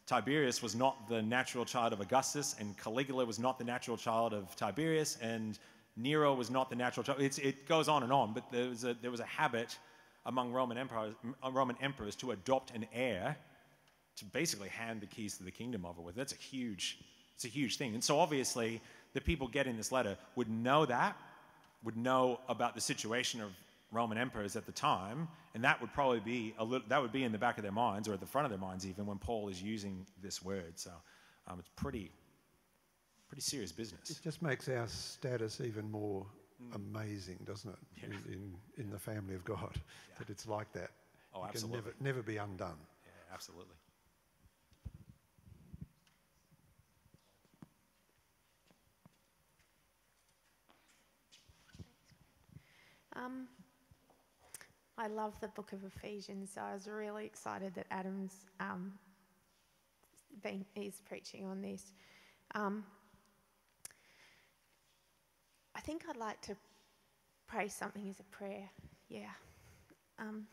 Tiberius 0.07 0.63
was 0.63 0.75
not 0.75 1.09
the 1.09 1.23
natural 1.23 1.65
child 1.65 1.93
of 1.93 2.01
Augustus, 2.01 2.57
and 2.59 2.77
Caligula 2.77 3.25
was 3.25 3.39
not 3.39 3.59
the 3.59 3.65
natural 3.65 3.97
child 3.97 4.35
of 4.35 4.55
Tiberius, 4.57 5.17
and 5.23 5.59
Nero 5.97 6.35
was 6.35 6.51
not 6.51 6.69
the 6.69 6.77
natural 6.77 7.05
child. 7.05 7.23
It's, 7.23 7.39
it 7.39 7.67
goes 7.67 7.89
on 7.89 8.03
and 8.03 8.13
on, 8.13 8.35
but 8.35 8.51
there 8.51 8.69
was 8.69 8.85
a, 8.85 8.95
there 9.01 9.11
was 9.11 9.21
a 9.21 9.25
habit 9.25 9.79
among 10.27 10.53
Roman 10.53 10.79
emperors, 10.79 11.15
uh, 11.43 11.51
Roman 11.51 11.77
emperors 11.81 12.17
to 12.17 12.33
adopt 12.33 12.71
an 12.71 12.87
heir 12.93 13.37
to 14.17 14.25
basically 14.27 14.69
hand 14.69 15.01
the 15.01 15.07
keys 15.07 15.37
to 15.39 15.45
the 15.45 15.51
kingdom 15.51 15.85
over 15.85 16.01
with. 16.01 16.15
That's 16.15 16.33
a 16.33 16.37
huge, 16.37 16.99
it's 17.35 17.45
a 17.45 17.49
huge 17.49 17.77
thing. 17.77 17.95
And 17.95 18.03
so 18.03 18.19
obviously, 18.19 18.81
the 19.13 19.21
people 19.21 19.49
getting 19.49 19.77
this 19.77 19.93
letter 19.93 20.17
would 20.37 20.49
know 20.49 20.87
that, 20.87 21.17
would 21.83 21.97
know 21.97 22.41
about 22.49 22.75
the 22.75 22.81
situation 22.81 23.41
of 23.41 23.51
Roman 23.93 24.19
emperors 24.19 24.57
at 24.57 24.67
the 24.67 24.73
time, 24.73 25.29
and 25.55 25.63
that 25.65 25.81
would 25.81 25.93
probably 25.93 26.21
be 26.21 26.55
a 26.59 26.65
little, 26.65 26.87
that 26.89 27.01
would 27.01 27.13
be 27.13 27.25
in 27.25 27.33
the 27.33 27.39
back 27.39 27.59
of 27.59 27.63
their 27.63 27.73
minds 27.73 28.09
or 28.09 28.15
at 28.15 28.21
the 28.21 28.27
front 28.27 28.45
of 28.45 28.51
their 28.51 28.59
minds 28.59 28.87
even 28.87 29.07
when 29.07 29.19
Paul 29.19 29.49
is 29.49 29.63
using 29.63 30.05
this 30.23 30.43
word. 30.43 30.73
So 30.77 30.91
um, 31.47 31.59
it's 31.61 31.71
pretty, 31.77 32.11
pretty 33.29 33.43
serious 33.43 33.73
business. 33.73 34.11
It 34.11 34.19
just 34.23 34.43
makes 34.43 34.69
our 34.69 34.89
status 34.89 35.61
even 35.61 35.91
more. 35.91 36.27
Amazing, 36.75 37.39
doesn't 37.45 37.71
it? 37.71 38.05
In, 38.05 38.13
in, 38.33 38.55
in 38.79 38.91
the 38.91 38.99
family 38.99 39.35
of 39.35 39.45
God, 39.45 39.81
that 40.19 40.31
it's 40.31 40.47
like 40.47 40.73
that. 40.73 40.91
Oh, 41.35 41.45
it 41.45 41.49
absolutely. 41.49 41.79
can 41.79 41.85
never, 41.85 42.19
never 42.19 42.23
be 42.23 42.37
undone. 42.37 42.79
Yeah, 43.05 43.35
absolutely. 43.35 43.75
Um, 53.17 53.47
I 54.99 55.07
love 55.07 55.39
the 55.41 55.49
book 55.49 55.73
of 55.73 55.81
Ephesians, 55.85 56.51
so 56.55 56.61
I 56.61 56.75
was 56.75 56.89
really 56.89 57.27
excited 57.27 57.75
that 57.75 57.87
Adam's 57.91 58.47
um, 58.61 58.93
been, 60.43 60.65
is 60.75 61.01
preaching 61.09 61.47
on 61.47 61.63
this. 61.63 61.93
Um, 62.55 62.85
I 62.85 63.04
think 65.85 66.05
I'd 66.09 66.17
like 66.17 66.41
to 66.43 66.57
pray 67.47 67.69
something 67.69 68.09
as 68.09 68.19
a 68.19 68.25
prayer. 68.25 68.69
Yeah. 69.09 69.31
Um, 70.19 70.47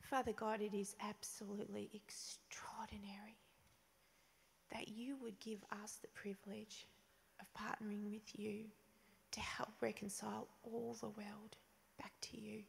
Father 0.00 0.32
God, 0.32 0.60
it 0.60 0.74
is 0.74 0.96
absolutely 1.08 1.90
extraordinary 1.94 3.36
that 4.72 4.88
you 4.88 5.16
would 5.22 5.38
give 5.38 5.60
us 5.82 5.98
the 6.02 6.08
privilege 6.08 6.86
of 7.40 7.46
partnering 7.54 8.10
with 8.10 8.38
you 8.38 8.64
to 9.30 9.40
help 9.40 9.70
reconcile 9.80 10.48
all 10.64 10.96
the 11.00 11.08
world 11.08 11.56
back 11.98 12.12
to 12.22 12.40
you. 12.40 12.62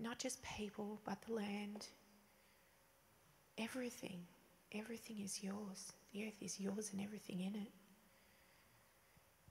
Not 0.00 0.18
just 0.18 0.42
people, 0.42 1.00
but 1.04 1.22
the 1.22 1.34
land. 1.34 1.86
Everything. 3.56 4.20
Everything 4.74 5.20
is 5.20 5.42
yours. 5.42 5.92
The 6.12 6.26
earth 6.26 6.42
is 6.42 6.58
yours 6.58 6.90
and 6.92 7.00
everything 7.00 7.40
in 7.40 7.54
it. 7.54 7.68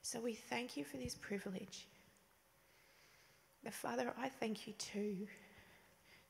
So 0.01 0.19
we 0.19 0.33
thank 0.33 0.75
you 0.75 0.83
for 0.83 0.97
this 0.97 1.15
privilege. 1.15 1.87
But 3.63 3.73
Father, 3.73 4.13
I 4.17 4.29
thank 4.29 4.67
you 4.67 4.73
too, 4.73 5.27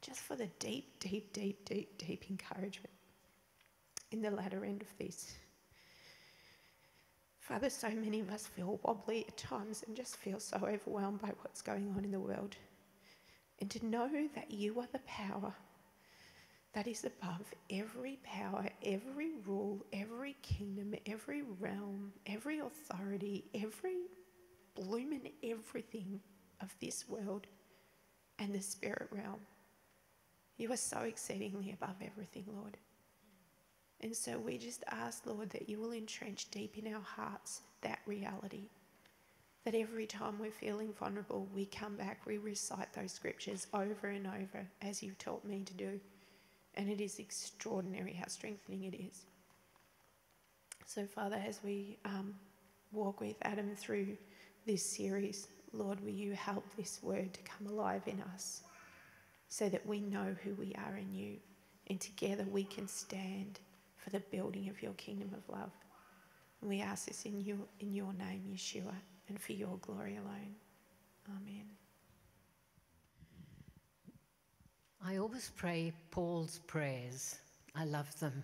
just 0.02 0.20
for 0.20 0.36
the 0.36 0.50
deep, 0.60 1.00
deep, 1.00 1.32
deep, 1.32 1.64
deep, 1.66 1.98
deep 1.98 2.30
encouragement 2.30 2.94
in 4.12 4.22
the 4.22 4.32
latter 4.32 4.66
end 4.66 4.82
of 4.82 4.98
this. 4.98 5.36
Father, 7.40 7.70
so 7.70 7.90
many 7.90 8.20
of 8.20 8.30
us 8.30 8.48
feel 8.48 8.80
wobbly 8.84 9.26
at 9.28 9.38
times 9.38 9.84
and 9.88 9.96
just 9.96 10.18
feel 10.18 10.40
so 10.40 10.58
overwhelmed 10.58 11.22
by 11.22 11.32
what's 11.42 11.62
going 11.62 11.94
on 11.98 12.04
in 12.04 12.12
the 12.12 12.20
world. 12.20 12.56
And 13.60 13.70
to 13.72 13.86
know 13.86 14.10
that 14.36 14.52
you 14.52 14.80
are 14.80 14.88
the 14.92 15.00
power 15.00 15.54
that 16.74 16.88
is 16.88 17.06
above 17.06 17.54
every 17.70 18.20
power, 18.24 18.70
every 18.84 19.32
rule, 19.46 19.86
every 19.92 20.38
kingdom, 20.42 20.94
every 21.06 21.44
realm, 21.60 22.14
every 22.26 22.60
authority, 22.60 23.46
every 23.54 23.98
blooming 24.76 25.32
everything 25.44 26.22
of 26.62 26.74
this 26.80 27.08
world 27.10 27.48
and 28.40 28.54
the 28.54 28.62
spirit 28.62 29.10
realm. 29.12 29.40
You 30.58 30.72
are 30.72 30.78
so 30.78 31.00
exceedingly 31.00 31.72
above 31.74 31.96
everything, 32.06 32.46
Lord. 32.56 32.78
And 34.02 34.16
so 34.16 34.38
we 34.40 34.58
just 34.58 34.84
ask, 34.90 35.26
Lord, 35.26 35.50
that 35.52 35.70
you 35.70 35.80
will 35.80 35.92
entrench 35.92 36.50
deep 36.50 36.78
in 36.78 36.94
our 36.94 37.02
hearts 37.02 37.62
that 37.82 38.00
reality. 38.06 38.70
That 39.66 39.76
every 39.76 40.08
time 40.08 40.40
we're 40.40 40.52
feeling 40.52 40.94
vulnerable, 40.94 41.48
we 41.54 41.66
come 41.66 41.96
back, 41.96 42.26
we 42.26 42.38
recite 42.38 42.94
those 42.94 43.12
scriptures 43.12 43.68
over 43.74 44.08
and 44.08 44.26
over, 44.26 44.68
as 44.82 45.04
you've 45.04 45.20
taught 45.20 45.46
me 45.46 45.62
to 45.66 45.74
do. 45.74 46.00
And 46.76 46.90
it 46.90 47.02
is 47.02 47.20
extraordinary 47.20 48.14
how 48.14 48.28
strengthening 48.28 48.84
it 48.84 48.96
is. 48.96 49.26
So, 50.86 51.06
Father, 51.06 51.42
as 51.46 51.60
we 51.64 51.98
um, 52.06 52.34
walk 52.92 53.22
with 53.22 53.36
Adam 53.44 53.76
through 53.76 54.18
this 54.66 54.86
series, 54.86 55.48
Lord, 55.74 56.02
will 56.02 56.10
you 56.10 56.34
help 56.34 56.66
this 56.76 57.00
word 57.02 57.34
to 57.34 57.42
come 57.44 57.68
alive 57.68 58.04
in 58.06 58.22
us 58.34 58.62
so 59.48 59.70
that 59.70 59.86
we 59.86 60.02
know 60.02 60.36
who 60.44 60.54
we 60.56 60.74
are 60.86 60.98
in 60.98 61.14
you 61.14 61.38
and 61.88 62.00
together 62.00 62.46
we 62.50 62.64
can 62.64 62.88
stand 62.88 63.60
for 63.98 64.10
the 64.12 64.20
building 64.20 64.70
of 64.70 64.82
your 64.82 64.94
kingdom 64.94 65.30
of 65.34 65.48
love. 65.54 65.72
And 66.62 66.70
we 66.70 66.82
ask 66.82 67.08
this 67.08 67.26
in 67.26 67.42
your, 67.42 67.58
in 67.80 67.94
your 67.94 68.14
name, 68.14 68.44
Yeshua, 68.54 68.96
and 69.30 69.40
for 69.40 69.54
your 69.54 69.78
glory 69.82 70.18
alone. 70.18 70.56
Amen. 71.28 71.81
I 75.04 75.18
always 75.18 75.52
pray 75.56 75.94
Paul's 76.12 76.60
prayers. 76.68 77.36
I 77.76 77.86
love 77.86 78.18
them. 78.20 78.44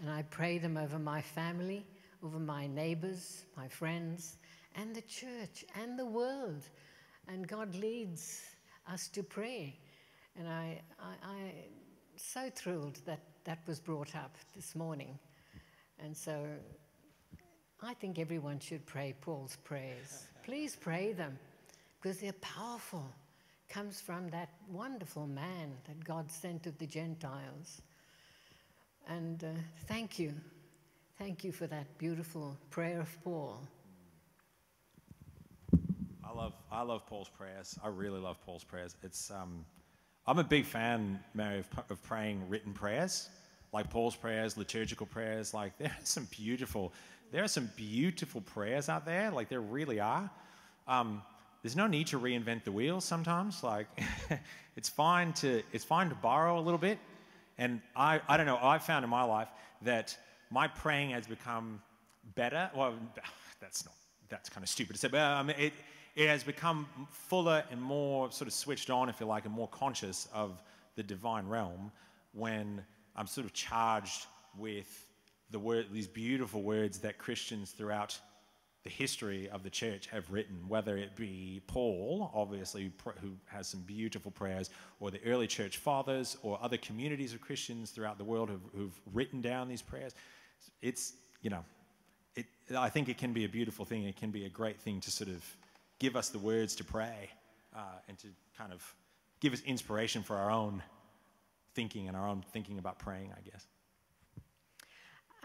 And 0.00 0.10
I 0.10 0.22
pray 0.22 0.58
them 0.58 0.76
over 0.76 0.98
my 0.98 1.22
family, 1.22 1.86
over 2.24 2.40
my 2.40 2.66
neighbors, 2.66 3.44
my 3.56 3.68
friends, 3.68 4.36
and 4.74 4.94
the 4.94 5.02
church 5.02 5.64
and 5.80 5.96
the 5.96 6.04
world. 6.04 6.62
And 7.28 7.46
God 7.46 7.74
leads 7.76 8.42
us 8.92 9.08
to 9.08 9.22
pray. 9.22 9.78
And 10.36 10.48
I, 10.48 10.82
I, 10.98 11.28
I 11.30 11.52
so 12.16 12.50
thrilled 12.52 13.00
that 13.06 13.20
that 13.44 13.60
was 13.66 13.78
brought 13.78 14.16
up 14.16 14.36
this 14.56 14.74
morning. 14.74 15.16
And 16.00 16.16
so 16.16 16.44
I 17.80 17.94
think 17.94 18.18
everyone 18.18 18.58
should 18.58 18.84
pray 18.86 19.14
Paul's 19.20 19.56
prayers. 19.62 20.24
Please 20.42 20.76
pray 20.76 21.12
them 21.12 21.38
because 22.00 22.18
they're 22.18 22.32
powerful. 22.34 23.06
Comes 23.68 24.00
from 24.00 24.28
that 24.30 24.50
wonderful 24.70 25.26
man 25.26 25.72
that 25.86 26.04
God 26.04 26.30
sent 26.30 26.62
to 26.64 26.70
the 26.70 26.86
Gentiles. 26.86 27.82
And 29.08 29.42
uh, 29.44 29.48
thank 29.86 30.18
you. 30.18 30.32
Thank 31.18 31.44
you 31.44 31.52
for 31.52 31.66
that 31.66 31.98
beautiful 31.98 32.56
prayer 32.70 33.00
of 33.00 33.24
Paul. 33.24 33.60
I 36.24 36.32
love 36.32 36.54
I 36.70 36.82
love 36.82 37.06
Paul's 37.06 37.28
prayers. 37.28 37.78
I 37.82 37.88
really 37.88 38.20
love 38.20 38.40
Paul's 38.44 38.64
prayers. 38.64 38.96
It's 39.02 39.30
um, 39.30 39.64
I'm 40.26 40.38
a 40.38 40.44
big 40.44 40.64
fan, 40.64 41.20
Mary, 41.34 41.60
of, 41.60 41.68
of 41.90 42.02
praying 42.02 42.48
written 42.48 42.72
prayers. 42.72 43.28
like 43.72 43.90
Paul's 43.90 44.16
prayers, 44.16 44.56
liturgical 44.56 45.06
prayers. 45.06 45.52
Like 45.54 45.76
there 45.78 45.88
are 45.88 46.04
some 46.04 46.26
beautiful, 46.30 46.92
there 47.32 47.44
are 47.44 47.48
some 47.48 47.70
beautiful 47.76 48.40
prayers 48.40 48.88
out 48.88 49.04
there. 49.04 49.30
Like 49.30 49.48
there 49.48 49.60
really 49.60 50.00
are. 50.00 50.30
Um, 50.88 51.22
there's 51.66 51.74
no 51.74 51.88
need 51.88 52.06
to 52.06 52.20
reinvent 52.20 52.62
the 52.62 52.70
wheel 52.70 53.00
sometimes. 53.00 53.64
Like 53.64 53.88
it's 54.76 54.88
fine 54.88 55.32
to 55.34 55.64
it's 55.72 55.82
fine 55.82 56.08
to 56.10 56.14
borrow 56.14 56.60
a 56.60 56.62
little 56.62 56.78
bit. 56.78 56.96
And 57.58 57.80
I, 57.96 58.20
I 58.28 58.36
don't 58.36 58.46
know, 58.46 58.58
I've 58.62 58.84
found 58.84 59.02
in 59.02 59.10
my 59.10 59.24
life 59.24 59.48
that 59.82 60.16
my 60.48 60.68
praying 60.68 61.10
has 61.10 61.26
become 61.26 61.82
better. 62.36 62.70
Well, 62.72 62.94
that's 63.60 63.84
not 63.84 63.94
that's 64.28 64.48
kind 64.48 64.62
of 64.62 64.68
stupid 64.68 64.92
to 64.92 65.00
say, 65.00 65.08
but 65.08 65.20
um, 65.20 65.50
it, 65.50 65.72
it 66.14 66.28
has 66.28 66.44
become 66.44 66.86
fuller 67.10 67.64
and 67.72 67.82
more 67.82 68.30
sort 68.30 68.46
of 68.46 68.54
switched 68.54 68.88
on, 68.88 69.08
if 69.08 69.18
you 69.18 69.26
like, 69.26 69.44
and 69.44 69.52
more 69.52 69.68
conscious 69.68 70.28
of 70.32 70.62
the 70.94 71.02
divine 71.02 71.48
realm 71.48 71.90
when 72.32 72.84
I'm 73.16 73.26
sort 73.26 73.44
of 73.44 73.52
charged 73.52 74.26
with 74.56 75.04
the 75.50 75.58
word, 75.58 75.86
these 75.92 76.06
beautiful 76.06 76.62
words 76.62 76.98
that 77.00 77.18
Christians 77.18 77.72
throughout 77.72 78.16
the 78.86 78.92
history 78.92 79.48
of 79.48 79.64
the 79.64 79.70
church 79.70 80.06
have 80.06 80.30
written, 80.30 80.56
whether 80.68 80.96
it 80.96 81.16
be 81.16 81.60
Paul, 81.66 82.30
obviously, 82.32 82.92
who 83.20 83.32
has 83.46 83.66
some 83.66 83.80
beautiful 83.80 84.30
prayers, 84.30 84.70
or 85.00 85.10
the 85.10 85.20
early 85.26 85.48
church 85.48 85.78
fathers, 85.78 86.36
or 86.44 86.56
other 86.62 86.76
communities 86.76 87.34
of 87.34 87.40
Christians 87.40 87.90
throughout 87.90 88.16
the 88.16 88.22
world 88.22 88.48
who've, 88.48 88.60
who've 88.76 89.00
written 89.12 89.40
down 89.40 89.68
these 89.68 89.82
prayers. 89.82 90.14
It's, 90.82 91.14
you 91.42 91.50
know, 91.50 91.64
it, 92.36 92.46
I 92.76 92.88
think 92.88 93.08
it 93.08 93.18
can 93.18 93.32
be 93.32 93.44
a 93.44 93.48
beautiful 93.48 93.84
thing. 93.84 94.04
It 94.04 94.14
can 94.14 94.30
be 94.30 94.44
a 94.44 94.48
great 94.48 94.80
thing 94.80 95.00
to 95.00 95.10
sort 95.10 95.30
of 95.30 95.44
give 95.98 96.14
us 96.14 96.28
the 96.28 96.38
words 96.38 96.76
to 96.76 96.84
pray 96.84 97.30
uh, 97.74 97.80
and 98.06 98.16
to 98.18 98.28
kind 98.56 98.72
of 98.72 98.94
give 99.40 99.52
us 99.52 99.62
inspiration 99.62 100.22
for 100.22 100.36
our 100.36 100.52
own 100.52 100.80
thinking 101.74 102.06
and 102.06 102.16
our 102.16 102.28
own 102.28 102.44
thinking 102.52 102.78
about 102.78 103.00
praying, 103.00 103.32
I 103.36 103.50
guess. 103.50 103.66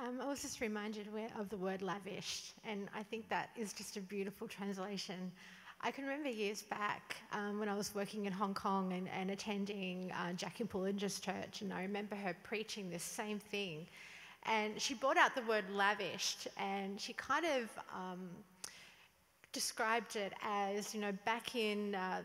Um, 0.02 0.20
I 0.20 0.28
was 0.28 0.42
just 0.42 0.62
reminded 0.62 1.08
of 1.38 1.50
the 1.50 1.58
word 1.58 1.84
lavish, 1.84 2.54
and 2.66 2.90
I 2.96 3.04
think 3.04 3.30
that 3.30 3.50
is 3.56 3.72
just 3.72 3.98
a 3.98 4.02
beautiful 4.02 4.48
translation. 4.48 5.32
I 5.82 5.92
can 5.92 6.06
remember 6.06 6.30
years 6.30 6.64
back 6.64 7.18
um, 7.32 7.60
when 7.60 7.70
I 7.70 7.76
was 7.76 7.94
working 7.94 8.26
in 8.26 8.34
Hong 8.34 8.56
Kong 8.56 8.94
and, 8.94 9.08
and 9.10 9.30
attending 9.30 10.12
uh, 10.14 10.34
Jackie 10.34 10.64
Pullinger's 10.64 11.20
church, 11.20 11.62
and 11.62 11.72
I 11.72 11.84
remember 11.84 12.16
her 12.16 12.36
preaching 12.42 12.90
this 12.90 13.04
same 13.04 13.38
thing. 13.38 13.86
And 14.48 14.82
she 14.82 14.96
brought 14.96 15.18
out 15.18 15.36
the 15.36 15.44
word 15.44 15.66
lavished, 15.72 16.48
and 16.58 17.00
she 17.00 17.14
kind 17.14 17.46
of 17.46 17.70
um, 17.94 18.30
described 19.54 20.16
it 20.16 20.34
as, 20.44 20.96
you 20.96 21.02
know, 21.02 21.12
back 21.26 21.56
in 21.56 21.94
uh, 21.94 22.22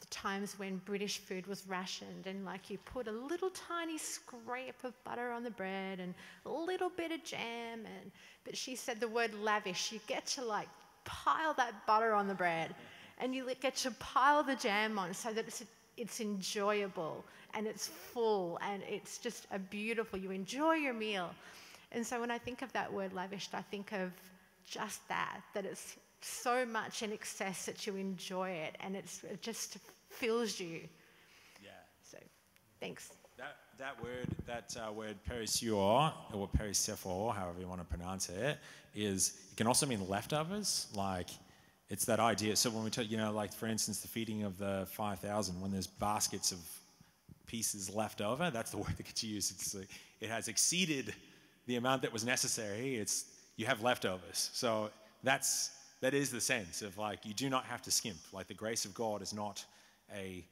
the 0.00 0.06
times 0.06 0.58
when 0.58 0.78
British 0.84 1.18
food 1.18 1.46
was 1.46 1.66
rationed 1.66 2.26
and 2.26 2.44
like 2.44 2.70
you 2.70 2.78
put 2.78 3.06
a 3.06 3.12
little 3.12 3.50
tiny 3.50 3.98
scrape 3.98 4.82
of 4.84 4.92
butter 5.04 5.30
on 5.30 5.44
the 5.44 5.50
bread 5.50 6.00
and 6.00 6.14
a 6.46 6.50
little 6.50 6.90
bit 6.90 7.12
of 7.12 7.22
jam 7.22 7.80
and 7.84 8.10
but 8.44 8.56
she 8.56 8.74
said 8.74 8.98
the 8.98 9.08
word 9.08 9.32
lavish 9.42 9.92
you 9.92 10.00
get 10.06 10.26
to 10.26 10.44
like 10.44 10.68
pile 11.04 11.54
that 11.54 11.86
butter 11.86 12.14
on 12.14 12.26
the 12.28 12.34
bread 12.34 12.74
and 13.18 13.34
you 13.34 13.46
get 13.60 13.76
to 13.76 13.90
pile 13.92 14.42
the 14.42 14.56
jam 14.56 14.98
on 14.98 15.12
so 15.14 15.32
that 15.32 15.46
it's 15.46 15.62
it's 15.96 16.20
enjoyable 16.20 17.24
and 17.54 17.66
it's 17.66 17.86
full 17.88 18.58
and 18.62 18.82
it's 18.88 19.18
just 19.18 19.46
a 19.52 19.58
beautiful 19.58 20.18
you 20.18 20.30
enjoy 20.30 20.74
your 20.74 20.94
meal. 20.94 21.30
And 21.92 22.06
so 22.06 22.20
when 22.20 22.30
I 22.30 22.38
think 22.38 22.62
of 22.62 22.72
that 22.72 22.90
word 22.92 23.12
lavished 23.12 23.54
I 23.54 23.62
think 23.62 23.92
of 23.92 24.12
just 24.64 25.06
that 25.08 25.40
that 25.54 25.64
it's 25.64 25.96
so 26.24 26.64
much 26.66 27.02
in 27.02 27.12
excess 27.12 27.66
that 27.66 27.86
you 27.86 27.96
enjoy 27.96 28.50
it 28.50 28.76
and 28.80 28.96
it's, 28.96 29.24
it 29.24 29.42
just 29.42 29.78
fills 30.08 30.60
you. 30.60 30.80
Yeah. 31.62 31.70
So, 32.02 32.18
thanks. 32.80 33.10
That, 33.38 33.56
that 33.78 34.02
word, 34.02 34.28
that 34.46 34.76
uh, 34.76 34.92
word 34.92 35.16
perisseur, 35.28 36.12
or 36.32 36.48
perissephor, 36.48 37.32
however 37.32 37.60
you 37.60 37.68
want 37.68 37.80
to 37.80 37.86
pronounce 37.86 38.28
it, 38.28 38.58
is, 38.94 39.40
it 39.50 39.56
can 39.56 39.66
also 39.66 39.86
mean 39.86 40.06
leftovers. 40.08 40.88
Like, 40.94 41.30
it's 41.88 42.04
that 42.04 42.20
idea. 42.20 42.54
So 42.56 42.70
when 42.70 42.84
we 42.84 42.90
talk, 42.90 43.10
you 43.10 43.16
know, 43.16 43.32
like 43.32 43.52
for 43.52 43.66
instance, 43.66 44.00
the 44.00 44.08
feeding 44.08 44.44
of 44.44 44.58
the 44.58 44.86
5,000, 44.92 45.60
when 45.60 45.72
there's 45.72 45.88
baskets 45.88 46.52
of 46.52 46.58
pieces 47.46 47.92
left 47.92 48.20
over, 48.20 48.50
that's 48.50 48.70
the 48.70 48.76
word 48.78 48.96
that 48.96 49.04
gets 49.04 49.24
used. 49.24 49.52
It's 49.52 49.74
like, 49.74 49.88
it 50.20 50.28
has 50.28 50.48
exceeded 50.48 51.14
the 51.66 51.76
amount 51.76 52.02
that 52.02 52.12
was 52.12 52.24
necessary. 52.24 52.96
It's, 52.96 53.24
you 53.56 53.66
have 53.66 53.82
leftovers. 53.82 54.50
So 54.52 54.90
that's, 55.22 55.70
that 56.00 56.14
is 56.14 56.30
the 56.30 56.40
sense 56.40 56.82
of 56.82 56.98
like 56.98 57.24
you 57.24 57.34
do 57.34 57.50
not 57.50 57.64
have 57.66 57.82
to 57.82 57.90
skimp. 57.90 58.18
Like 58.32 58.48
the 58.48 58.54
grace 58.54 58.84
of 58.84 58.94
God 58.94 59.22
is 59.22 59.32
not 59.32 59.64
a 60.14 60.44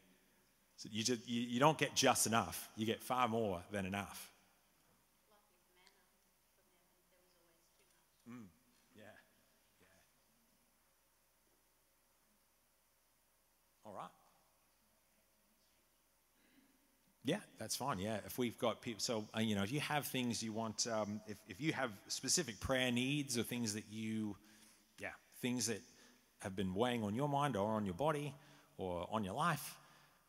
so 0.77 0.89
you, 0.93 1.03
just, 1.03 1.29
you, 1.29 1.41
you 1.43 1.59
don't 1.59 1.77
get 1.77 1.97
just 1.97 2.29
enough. 2.29 2.69
You 2.77 2.87
get 2.87 3.03
far 3.03 3.27
more 3.27 3.61
than 3.73 3.85
enough. 3.85 4.31
Mm, 8.31 8.45
yeah, 8.97 9.03
yeah. 9.81 9.87
All 13.85 13.93
right. 13.93 14.11
Yeah, 17.25 17.41
that's 17.59 17.75
fine. 17.75 17.99
Yeah, 17.99 18.19
if 18.25 18.39
we've 18.39 18.57
got 18.57 18.81
people, 18.81 19.01
so 19.01 19.25
uh, 19.37 19.41
you 19.41 19.57
know, 19.57 19.65
if 19.65 19.73
you 19.73 19.81
have 19.81 20.07
things 20.07 20.43
you 20.43 20.53
want, 20.53 20.87
um, 20.87 21.21
if 21.27 21.37
if 21.49 21.61
you 21.61 21.73
have 21.73 21.91
specific 22.07 22.61
prayer 22.61 22.93
needs 22.93 23.37
or 23.37 23.43
things 23.43 23.75
that 23.75 23.85
you 23.91 24.37
things 25.41 25.67
that 25.67 25.81
have 26.41 26.55
been 26.55 26.75
weighing 26.75 27.03
on 27.03 27.15
your 27.15 27.29
mind 27.29 27.57
or 27.57 27.73
on 27.73 27.85
your 27.85 27.95
body 27.95 28.35
or 28.77 29.07
on 29.11 29.25
your 29.25 29.35
life, 29.35 29.77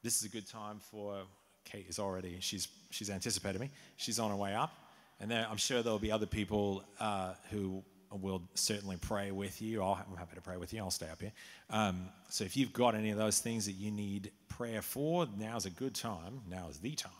this 0.03 0.17
is 0.17 0.23
a 0.23 0.29
good 0.29 0.47
time 0.47 0.79
for 0.79 1.23
Kate 1.65 1.85
is 1.87 1.99
already 1.99 2.37
she's 2.39 2.67
she's 2.89 3.09
anticipated 3.09 3.59
me. 3.59 3.69
She's 3.97 4.19
on 4.19 4.31
her 4.31 4.35
way 4.35 4.55
up, 4.55 4.73
and 5.19 5.29
there, 5.29 5.45
I'm 5.49 5.57
sure 5.57 5.83
there'll 5.83 5.99
be 5.99 6.11
other 6.11 6.25
people 6.25 6.83
uh, 6.99 7.33
who 7.51 7.83
will 8.11 8.41
certainly 8.55 8.97
pray 8.97 9.31
with 9.31 9.61
you. 9.61 9.83
i 9.83 9.91
am 9.91 10.17
happy 10.17 10.35
to 10.35 10.41
pray 10.41 10.57
with 10.57 10.73
you. 10.73 10.79
I'll 10.79 10.89
stay 10.89 11.09
up 11.09 11.21
here. 11.21 11.31
Um, 11.69 12.09
so 12.29 12.43
if 12.43 12.57
you've 12.57 12.73
got 12.73 12.95
any 12.95 13.11
of 13.11 13.17
those 13.17 13.39
things 13.39 13.65
that 13.67 13.73
you 13.73 13.91
need 13.91 14.31
prayer 14.47 14.81
for, 14.81 15.27
now's 15.37 15.65
a 15.65 15.69
good 15.69 15.93
time. 15.93 16.41
Now 16.49 16.67
is 16.69 16.79
the 16.79 16.95
time 16.95 17.11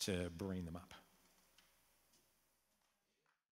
to 0.00 0.30
bring 0.38 0.64
them 0.64 0.76
up. 0.76 0.94